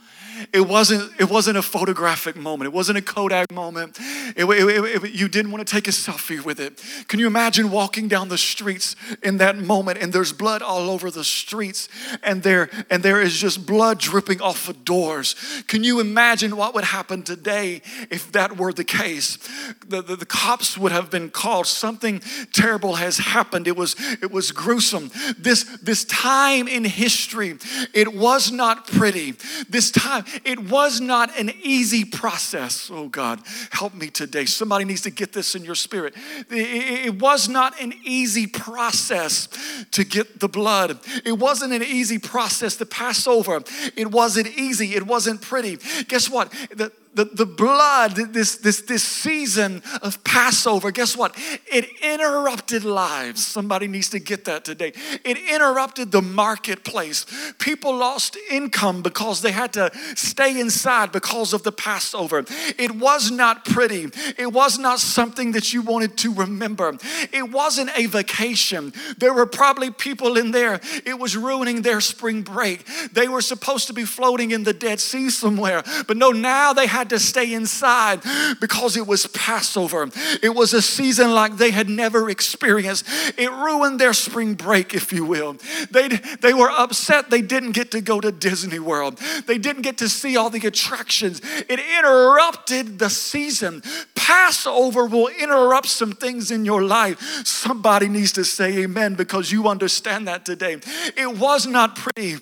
[0.53, 2.67] It wasn't, it wasn't a photographic moment.
[2.67, 3.99] It wasn't a Kodak moment.
[4.37, 6.83] It, it, it, you didn't want to take a selfie with it.
[7.09, 11.11] Can you imagine walking down the streets in that moment and there's blood all over
[11.11, 11.89] the streets
[12.23, 15.35] and there, and there is just blood dripping off of doors?
[15.67, 19.39] Can you imagine what would happen today if that were the case?
[19.87, 21.67] The, the, the cops would have been called.
[21.67, 22.21] Something
[22.53, 23.67] terrible has happened.
[23.67, 25.11] It was, it was gruesome.
[25.39, 27.57] This, this time in history,
[27.95, 29.35] it was not pretty.
[29.69, 32.91] This time, it was not an easy process.
[32.93, 34.45] Oh God, help me today.
[34.45, 36.15] Somebody needs to get this in your spirit.
[36.51, 39.49] It was not an easy process
[39.93, 40.99] to get the blood.
[41.25, 43.63] It wasn't an easy process to pass over.
[43.97, 44.95] It wasn't easy.
[44.95, 45.79] It wasn't pretty.
[46.09, 46.51] Guess what?
[46.71, 51.37] The, the, the blood, this, this, this season of Passover, guess what?
[51.67, 53.47] It interrupted lives.
[53.47, 54.93] Somebody needs to get that today.
[55.25, 57.27] It interrupted the marketplace.
[57.59, 62.45] People lost income because they had to stay inside because of the Passover.
[62.79, 64.09] It was not pretty.
[64.39, 66.97] It was not something that you wanted to remember.
[67.33, 68.93] It wasn't a vacation.
[69.19, 72.85] There were probably people in there, it was ruining their spring break.
[73.13, 76.87] They were supposed to be floating in the Dead Sea somewhere, but no, now they
[76.99, 78.23] had to stay inside
[78.61, 80.09] because it was Passover.
[80.43, 83.05] It was a season like they had never experienced.
[83.39, 85.57] It ruined their spring break, if you will.
[85.91, 89.99] They, they were upset they didn't get to go to Disney World, they didn't get
[89.99, 91.41] to see all the attractions.
[91.69, 93.83] It interrupted the season.
[94.15, 97.21] Passover will interrupt some things in your life.
[97.47, 100.79] Somebody needs to say amen because you understand that today.
[101.17, 102.39] It was not pretty.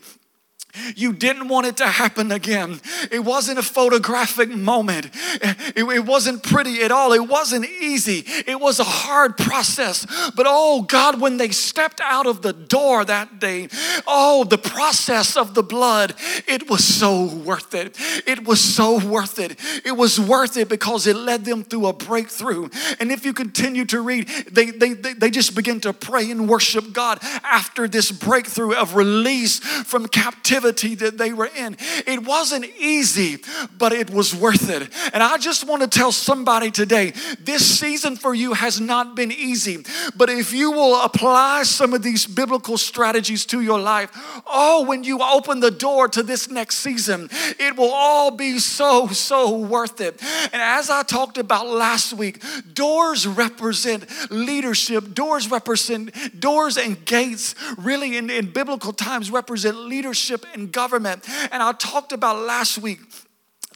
[0.95, 2.81] You didn't want it to happen again.
[3.11, 5.11] It wasn't a photographic moment.
[5.15, 7.13] It, it, wasn't pretty at all.
[7.13, 8.25] It wasn't easy.
[8.47, 10.07] It was a hard process.
[10.35, 13.69] But oh, God, when they stepped out of the door that day,
[14.07, 16.15] oh, the process of the blood,
[16.47, 17.97] it was so worth it.
[18.27, 19.59] It was so worth it.
[19.85, 22.69] It was worth it because it led them through a breakthrough.
[23.01, 26.49] And if you continue to read, they, they, they, they just begin to pray and
[26.49, 31.77] worship God after this breakthrough of release from captivity that they were in.
[32.07, 33.39] It wasn't easy,
[33.77, 34.89] but it was worth it.
[35.13, 39.33] And I just want to tell somebody today this season for you has not been
[39.33, 39.85] easy,
[40.17, 44.11] but if you will apply some of these biblical strategies to your life,
[44.47, 49.09] oh, when you open the door to this next season, it will all be so,
[49.09, 50.21] so worth it.
[50.53, 52.43] And as I talked about last week,
[52.73, 60.45] doors represent leadership, doors represent doors and gates, really in, in biblical times, represent leadership
[60.57, 61.29] in government.
[61.53, 63.01] And I talked about last week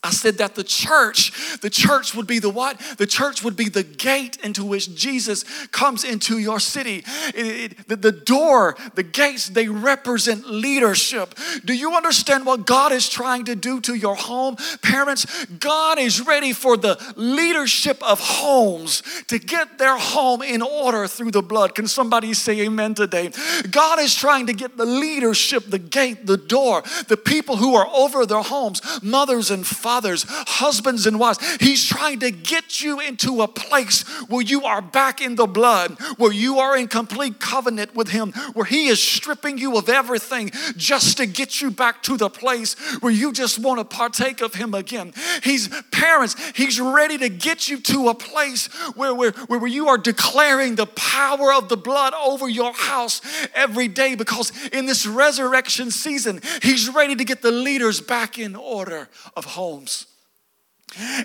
[0.03, 2.81] I said that the church, the church would be the what?
[2.97, 7.05] The church would be the gate into which Jesus comes into your city.
[7.35, 11.35] It, it, the, the door, the gates, they represent leadership.
[11.67, 14.57] Do you understand what God is trying to do to your home?
[14.81, 21.09] Parents, God is ready for the leadership of homes to get their home in order
[21.09, 21.75] through the blood.
[21.75, 23.33] Can somebody say amen today?
[23.71, 27.87] God is trying to get the leadership, the gate, the door, the people who are
[27.89, 31.41] over their homes, mothers and fathers fathers, husbands and wives.
[31.57, 35.99] He's trying to get you into a place where you are back in the blood,
[36.17, 40.53] where you are in complete covenant with Him, where He is stripping you of everything
[40.77, 44.55] just to get you back to the place where you just want to partake of
[44.55, 45.13] Him again.
[45.43, 45.69] He's
[46.01, 50.75] parents, He's ready to get you to a place where, where, where you are declaring
[50.75, 53.21] the power of the blood over your house
[53.55, 58.57] every day because in this resurrection season, He's ready to get the leaders back in
[58.57, 60.07] order of homes.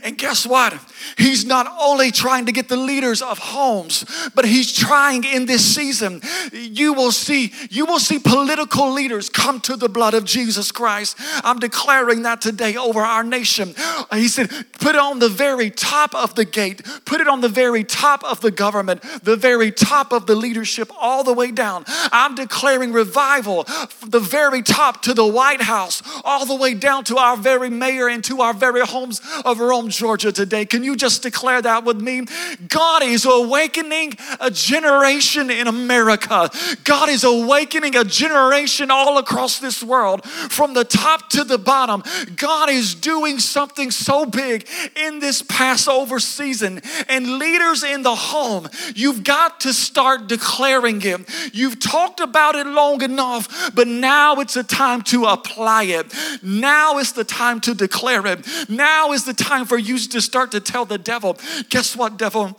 [0.03, 0.73] And guess what?
[1.17, 4.05] He's not only trying to get the leaders of homes,
[4.35, 6.21] but he's trying in this season.
[6.53, 11.17] You will see, you will see political leaders come to the blood of Jesus Christ.
[11.43, 13.73] I'm declaring that today over our nation.
[14.13, 14.49] He said,
[14.79, 18.23] put it on the very top of the gate, put it on the very top
[18.23, 21.85] of the government, the very top of the leadership, all the way down.
[21.87, 27.03] I'm declaring revival from the very top to the White House, all the way down
[27.05, 30.65] to our very mayor and to our very homes of of Rome, Georgia today.
[30.65, 32.25] Can you just declare that with me?
[32.67, 36.49] God is awakening a generation in America.
[36.83, 42.03] God is awakening a generation all across this world from the top to the bottom.
[42.35, 46.81] God is doing something so big in this Passover season.
[47.07, 51.21] And leaders in the home, you've got to start declaring it.
[51.53, 56.13] You've talked about it long enough, but now it's a time to apply it.
[56.43, 58.45] Now is the time to declare it.
[58.69, 61.37] Now is the time time for you to start to tell the devil,
[61.69, 62.57] guess what, devil?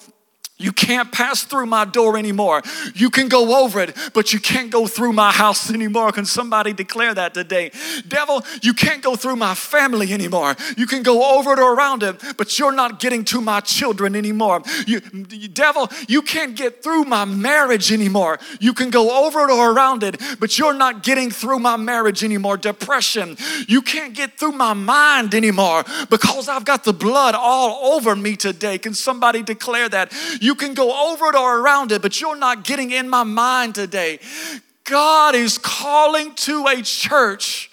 [0.58, 2.62] You can't pass through my door anymore.
[2.94, 6.12] You can go over it, but you can't go through my house anymore.
[6.12, 7.72] Can somebody declare that today?
[8.08, 10.56] Devil, you can't go through my family anymore.
[10.78, 14.16] You can go over it or around it, but you're not getting to my children
[14.16, 14.62] anymore.
[14.86, 18.38] You, devil, you can't get through my marriage anymore.
[18.58, 22.24] You can go over it or around it, but you're not getting through my marriage
[22.24, 22.56] anymore.
[22.56, 23.36] Depression,
[23.68, 28.36] you can't get through my mind anymore because I've got the blood all over me
[28.36, 28.78] today.
[28.78, 30.12] Can somebody declare that?
[30.45, 33.74] You can go over it or around it, but you're not getting in my mind
[33.74, 34.20] today.
[34.84, 37.70] God is calling to a church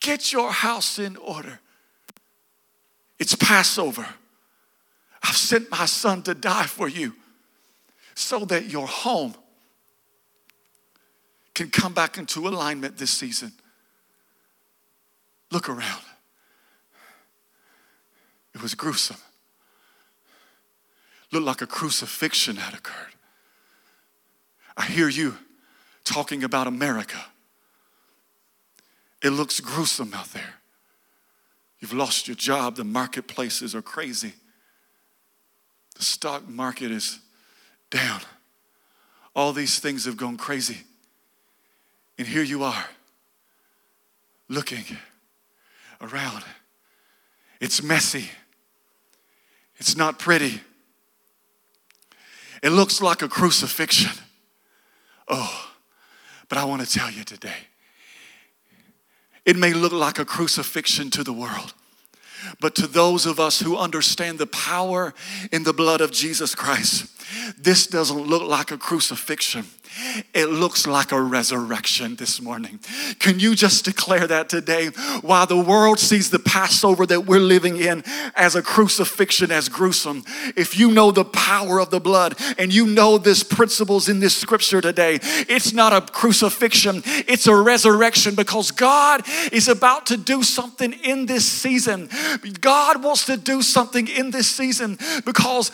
[0.00, 1.60] get your house in order.
[3.18, 4.06] It's Passover.
[5.22, 7.14] I've sent my son to die for you
[8.14, 9.34] so that your home
[11.54, 13.52] can come back into alignment this season.
[15.50, 16.02] Look around.
[18.54, 19.18] It was gruesome
[21.30, 23.14] looked like a crucifixion had occurred.
[24.76, 25.36] I hear you
[26.04, 27.18] talking about America.
[29.22, 30.54] It looks gruesome out there.
[31.80, 34.32] You've lost your job, the marketplaces are crazy.
[35.96, 37.18] The stock market is
[37.90, 38.20] down.
[39.34, 40.78] All these things have gone crazy.
[42.16, 42.86] And here you are
[44.48, 44.84] looking
[46.00, 46.44] around.
[47.60, 48.30] It's messy.
[49.76, 50.60] It's not pretty.
[52.62, 54.12] It looks like a crucifixion.
[55.28, 55.70] Oh,
[56.48, 57.68] but I want to tell you today
[59.44, 61.72] it may look like a crucifixion to the world.
[62.60, 65.14] But to those of us who understand the power
[65.50, 67.06] in the blood of Jesus Christ,
[67.58, 69.64] this doesn't look like a crucifixion.
[70.34, 72.80] It looks like a resurrection this morning.
[73.18, 74.86] Can you just declare that today?
[75.22, 78.02] While the world sees the Passover that we're living in
[78.34, 80.24] as a crucifixion, as gruesome,
[80.56, 84.36] if you know the power of the blood and you know this principles in this
[84.36, 89.22] scripture today, it's not a crucifixion, it's a resurrection because God
[89.52, 92.08] is about to do something in this season.
[92.60, 95.70] God wants to do something in this season because,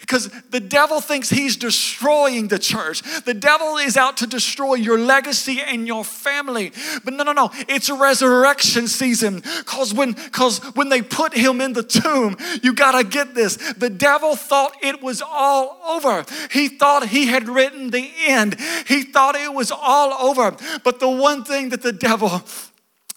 [0.00, 3.02] because the devil thinks he's destroying the church.
[3.24, 6.72] The devil devil is out to destroy your legacy and your family.
[7.04, 7.50] But no, no, no.
[7.68, 9.42] It's a resurrection season.
[9.64, 13.56] Cause when cause when they put him in the tomb, you gotta get this.
[13.74, 16.24] The devil thought it was all over.
[16.50, 18.56] He thought he had written the end.
[18.86, 20.56] He thought it was all over.
[20.84, 22.42] But the one thing that the devil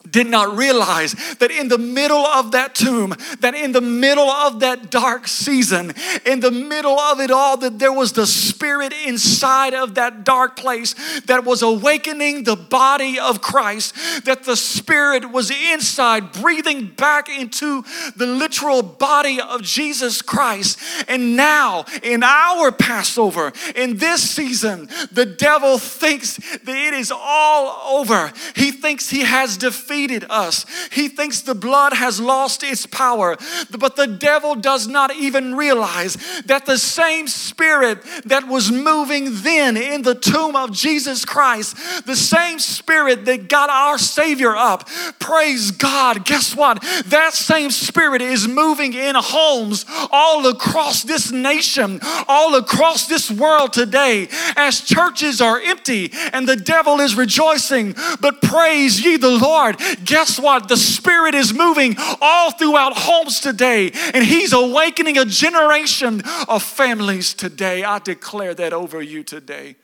[0.09, 4.61] did not realize that in the middle of that tomb, that in the middle of
[4.61, 5.93] that dark season,
[6.25, 10.55] in the middle of it all, that there was the spirit inside of that dark
[10.55, 13.95] place that was awakening the body of Christ,
[14.25, 17.83] that the spirit was inside, breathing back into
[18.15, 20.79] the literal body of Jesus Christ.
[21.07, 27.99] And now, in our Passover, in this season, the devil thinks that it is all
[27.99, 28.31] over.
[28.55, 30.65] He thinks he has defeated defeated us.
[30.91, 33.37] He thinks the blood has lost its power.
[33.77, 39.77] But the devil does not even realize that the same spirit that was moving then
[39.77, 44.87] in the tomb of Jesus Christ, the same spirit that got our Savior up,
[45.19, 46.25] praise God.
[46.25, 46.81] Guess what?
[47.07, 53.73] That same spirit is moving in homes all across this nation, all across this world
[53.73, 57.95] today as churches are empty and the devil is rejoicing.
[58.19, 60.67] But praise ye the Lord guess what?
[60.67, 67.33] The Spirit is moving all throughout homes today, and He's awakening a generation of families
[67.33, 67.83] today.
[67.83, 69.75] I declare that over you today.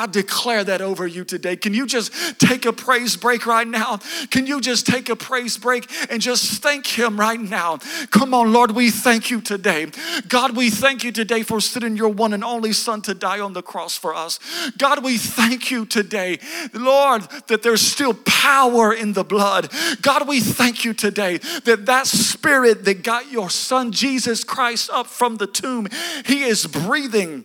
[0.00, 1.56] I declare that over you today.
[1.56, 3.98] Can you just take a praise break right now?
[4.30, 7.76] Can you just take a praise break and just thank Him right now?
[8.10, 9.88] Come on, Lord, we thank you today.
[10.26, 13.52] God, we thank you today for sending your one and only Son to die on
[13.52, 14.38] the cross for us.
[14.78, 16.38] God, we thank you today,
[16.72, 19.70] Lord, that there's still power in the blood.
[20.00, 25.08] God, we thank you today that that spirit that got your Son Jesus Christ up
[25.08, 25.88] from the tomb,
[26.24, 27.44] He is breathing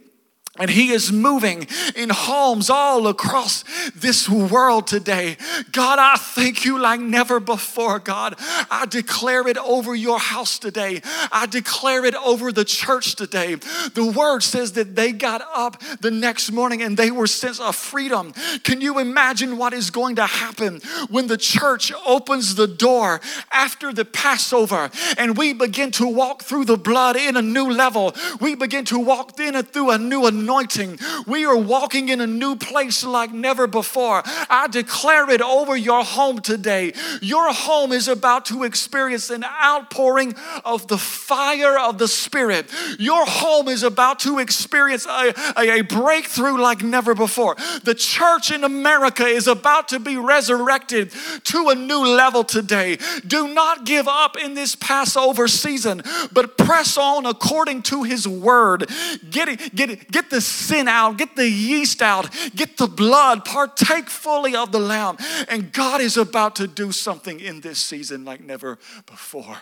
[0.57, 5.37] and he is moving in homes all across this world today.
[5.71, 8.35] God, I thank you like never before, God.
[8.71, 11.01] I declare it over your house today.
[11.31, 13.55] I declare it over the church today.
[13.55, 17.75] The word says that they got up the next morning and they were sense of
[17.75, 18.31] freedom.
[18.63, 20.79] Can you imagine what is going to happen
[21.09, 23.19] when the church opens the door
[23.51, 28.13] after the Passover and we begin to walk through the blood in a new level?
[28.39, 30.99] We begin to walk in through a new anointing.
[31.25, 34.21] We are walking in a new place like never before.
[34.47, 36.93] I declare it over your home today.
[37.19, 42.71] Your home is about to experience an outpouring of the fire of the Spirit.
[42.99, 47.55] Your home is about to experience a, a, a breakthrough like never before.
[47.83, 51.11] The church in America is about to be resurrected
[51.45, 52.99] to a new level today.
[53.25, 58.87] Do not give up in this Passover season, but press on according to His word.
[59.31, 63.45] Get it, get it, get the sin out, get the yeast out, get the blood,
[63.45, 65.17] partake fully of the Lamb.
[65.49, 69.57] And God is about to do something in this season like never before.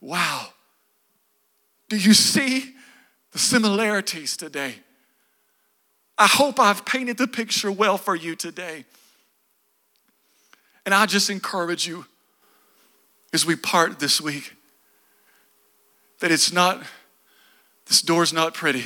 [0.00, 0.48] Wow.
[1.88, 2.74] Do you see
[3.32, 4.74] the similarities today?
[6.18, 8.84] I hope I've painted the picture well for you today.
[10.84, 12.06] And I just encourage you
[13.32, 14.54] as we part this week
[16.20, 16.82] that it's not,
[17.86, 18.84] this door's not pretty.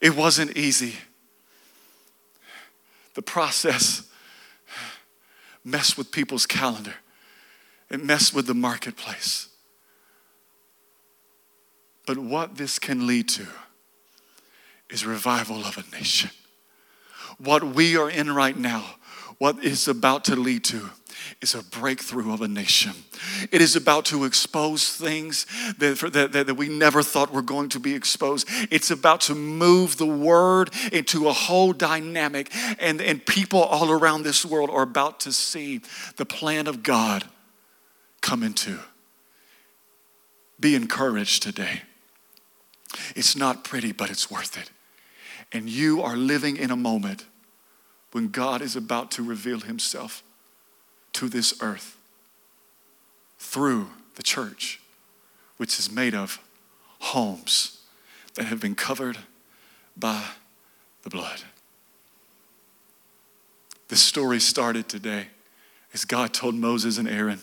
[0.00, 0.94] It wasn't easy.
[3.14, 4.02] The process
[5.64, 6.94] messed with people's calendar,
[7.90, 9.48] it messed with the marketplace.
[12.06, 13.46] But what this can lead to
[14.88, 16.30] is revival of a nation.
[17.38, 18.84] What we are in right now,
[19.38, 20.90] what is about to lead to
[21.40, 22.92] is a breakthrough of a nation.
[23.50, 25.46] It is about to expose things
[25.78, 28.48] that, that, that, we never thought were going to be exposed.
[28.70, 34.22] It's about to move the word into a whole dynamic, and, and people all around
[34.22, 35.80] this world are about to see
[36.16, 37.24] the plan of God
[38.20, 38.78] come into.
[40.58, 41.82] Be encouraged today.
[43.16, 44.70] It's not pretty, but it's worth it.
[45.52, 47.24] And you are living in a moment
[48.12, 50.22] when God is about to reveal himself
[51.14, 51.96] to this earth
[53.38, 54.80] through the church,
[55.56, 56.38] which is made of
[57.00, 57.80] homes
[58.34, 59.18] that have been covered
[59.96, 60.22] by
[61.02, 61.42] the blood.
[63.88, 65.26] This story started today
[65.92, 67.40] as God told Moses and Aaron,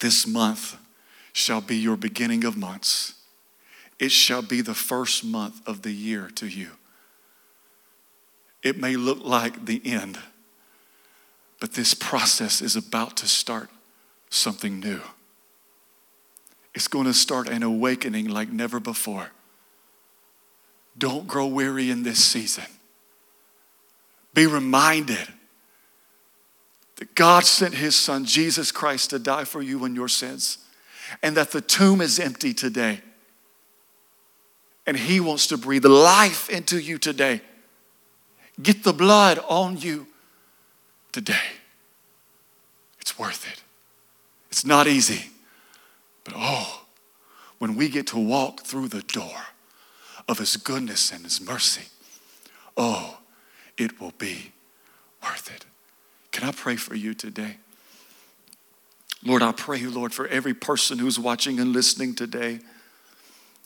[0.00, 0.76] This month
[1.32, 3.14] shall be your beginning of months.
[3.98, 6.70] It shall be the first month of the year to you.
[8.62, 10.18] It may look like the end,
[11.62, 13.70] but this process is about to start
[14.30, 15.00] something new.
[16.74, 19.30] It's going to start an awakening like never before.
[20.98, 22.64] Don't grow weary in this season.
[24.34, 25.28] Be reminded
[26.96, 30.58] that God sent his son, Jesus Christ, to die for you and your sins,
[31.22, 33.02] and that the tomb is empty today.
[34.84, 37.40] And he wants to breathe life into you today.
[38.60, 40.08] Get the blood on you
[41.12, 41.52] today.
[43.00, 43.62] It's worth it.
[44.50, 45.30] It's not easy,
[46.24, 46.82] but oh,
[47.58, 49.46] when we get to walk through the door
[50.28, 51.88] of His goodness and His mercy,
[52.76, 53.18] oh,
[53.78, 54.52] it will be
[55.22, 55.64] worth it.
[56.32, 57.56] Can I pray for you today?
[59.24, 62.60] Lord, I pray, Lord, for every person who's watching and listening today.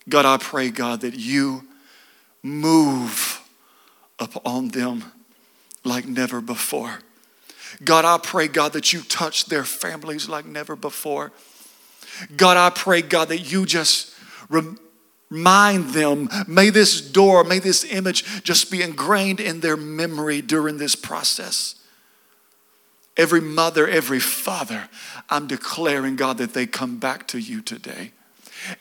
[0.08, 1.64] God, I pray, God, that you
[2.42, 3.42] move
[4.18, 5.12] upon them
[5.84, 6.98] like never before.
[7.84, 11.32] God, I pray, God, that you touch their families like never before.
[12.36, 14.14] God, I pray, God, that you just
[14.48, 16.28] remind them.
[16.46, 21.74] May this door, may this image just be ingrained in their memory during this process.
[23.16, 24.88] Every mother, every father,
[25.30, 28.12] I'm declaring, God, that they come back to you today.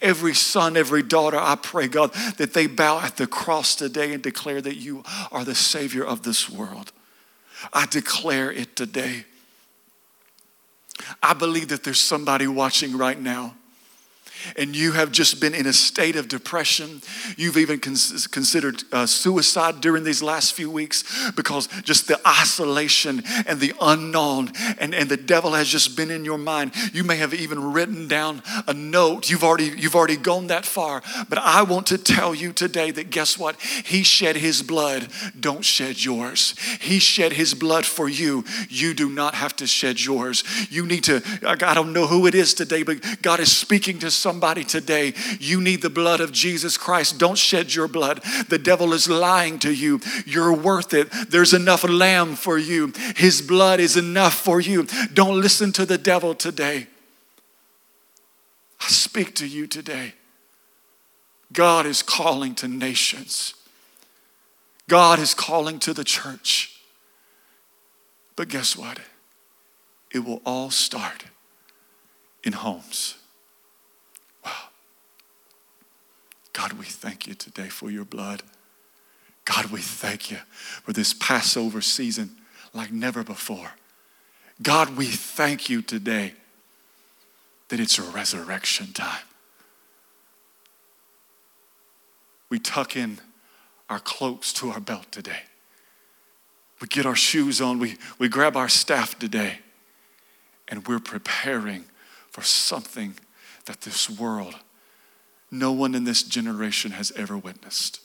[0.02, 4.22] Every son, every daughter, I pray, God, that they bow at the cross today and
[4.22, 6.92] declare that you are the Savior of this world.
[7.74, 9.26] I declare it today.
[11.22, 13.56] I believe that there's somebody watching right now,
[14.58, 17.02] and you have just been in a state of depression.
[17.38, 23.24] You've even cons- considered uh, suicide during these last few weeks because just the isolation
[23.48, 26.72] and the unknown, and, and the devil has just been in your mind.
[26.94, 29.30] You may have even written down a note.
[29.30, 31.02] You've already, you've already gone that far.
[31.30, 33.60] But I want to tell you today that guess what?
[33.62, 35.08] He shed his blood.
[35.40, 36.56] Don't shed yours.
[36.82, 38.44] He shed his blood for you.
[38.70, 40.44] You do not have to shed yours.
[40.70, 44.12] You need to, I don't know who it is today, but God is speaking to
[44.36, 45.14] somebody today.
[45.40, 47.18] You need the blood of Jesus Christ.
[47.18, 48.22] Don't shed your blood.
[48.50, 50.02] The devil is lying to you.
[50.26, 51.08] You're worth it.
[51.30, 52.92] There's enough lamb for you.
[53.16, 54.88] His blood is enough for you.
[55.14, 56.88] Don't listen to the devil today.
[58.82, 60.16] I speak to you today.
[61.54, 63.54] God is calling to nations.
[64.90, 66.82] God is calling to the church.
[68.36, 69.00] But guess what?
[70.12, 71.24] It will all start
[72.44, 73.16] in homes.
[74.46, 74.52] Wow.
[76.56, 78.42] God, we thank you today for your blood.
[79.44, 80.38] God, we thank you
[80.84, 82.38] for this Passover season
[82.74, 83.72] like never before.
[84.62, 86.34] God, we thank you today
[87.68, 89.26] that it's a resurrection time.
[92.48, 93.20] We tuck in
[93.90, 95.42] our cloaks to our belt today.
[96.80, 99.60] We get our shoes on, we, we grab our staff today,
[100.70, 101.84] and we're preparing
[102.30, 103.16] for something
[103.66, 104.56] that this world,
[105.60, 108.00] no one in this generation has ever witnessed.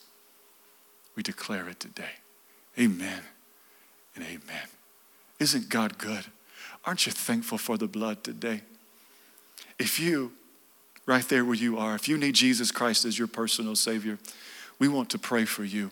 [1.17, 2.17] We declare it today.
[2.79, 3.23] Amen
[4.15, 4.69] and amen.
[5.39, 6.27] Isn't God good?
[6.85, 8.63] Aren't you thankful for the blood today?
[9.79, 10.33] If you,
[11.07, 14.19] right there where you are, if you need Jesus Christ as your personal Savior,
[14.79, 15.91] we want to pray for you.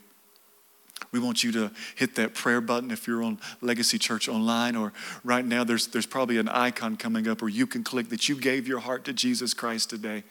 [1.13, 4.93] We want you to hit that prayer button if you're on Legacy Church Online, or
[5.25, 8.39] right now there's, there's probably an icon coming up where you can click that you
[8.39, 10.25] gave your heart to Jesus Christ today.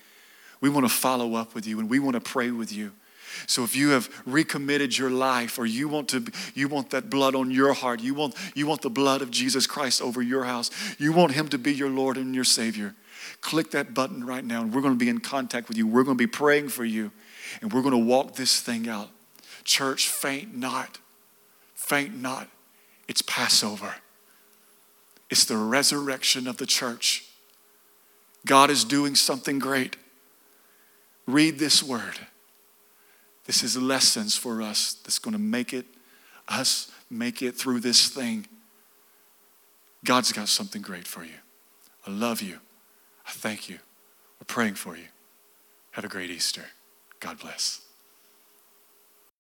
[0.62, 2.93] We want to follow up with you and we want to pray with you.
[3.45, 7.36] So if you have recommitted your life or you want to you want that blood
[7.36, 10.72] on your heart, you want you want the blood of Jesus Christ over your house,
[10.97, 12.95] you want him to be your Lord and your savior.
[13.41, 15.86] Click that button right now and we're going to be in contact with you.
[15.86, 17.12] We're going to be praying for you
[17.62, 19.10] and we're going to walk this thing out.
[19.64, 20.97] Church, faint not.
[21.76, 22.47] Faint not.
[23.08, 23.95] It's Passover.
[25.30, 27.26] It's the resurrection of the church.
[28.45, 29.97] God is doing something great.
[31.28, 32.17] Read this word.
[33.45, 35.86] This is lessons for us that's going to make it,
[36.47, 38.47] us make it through this thing.
[40.03, 41.39] God's got something great for you.
[42.05, 42.59] I love you.
[43.25, 43.80] I thank you.
[44.39, 45.05] We're praying for you.
[45.91, 46.65] Have a great Easter.
[47.19, 47.86] God bless.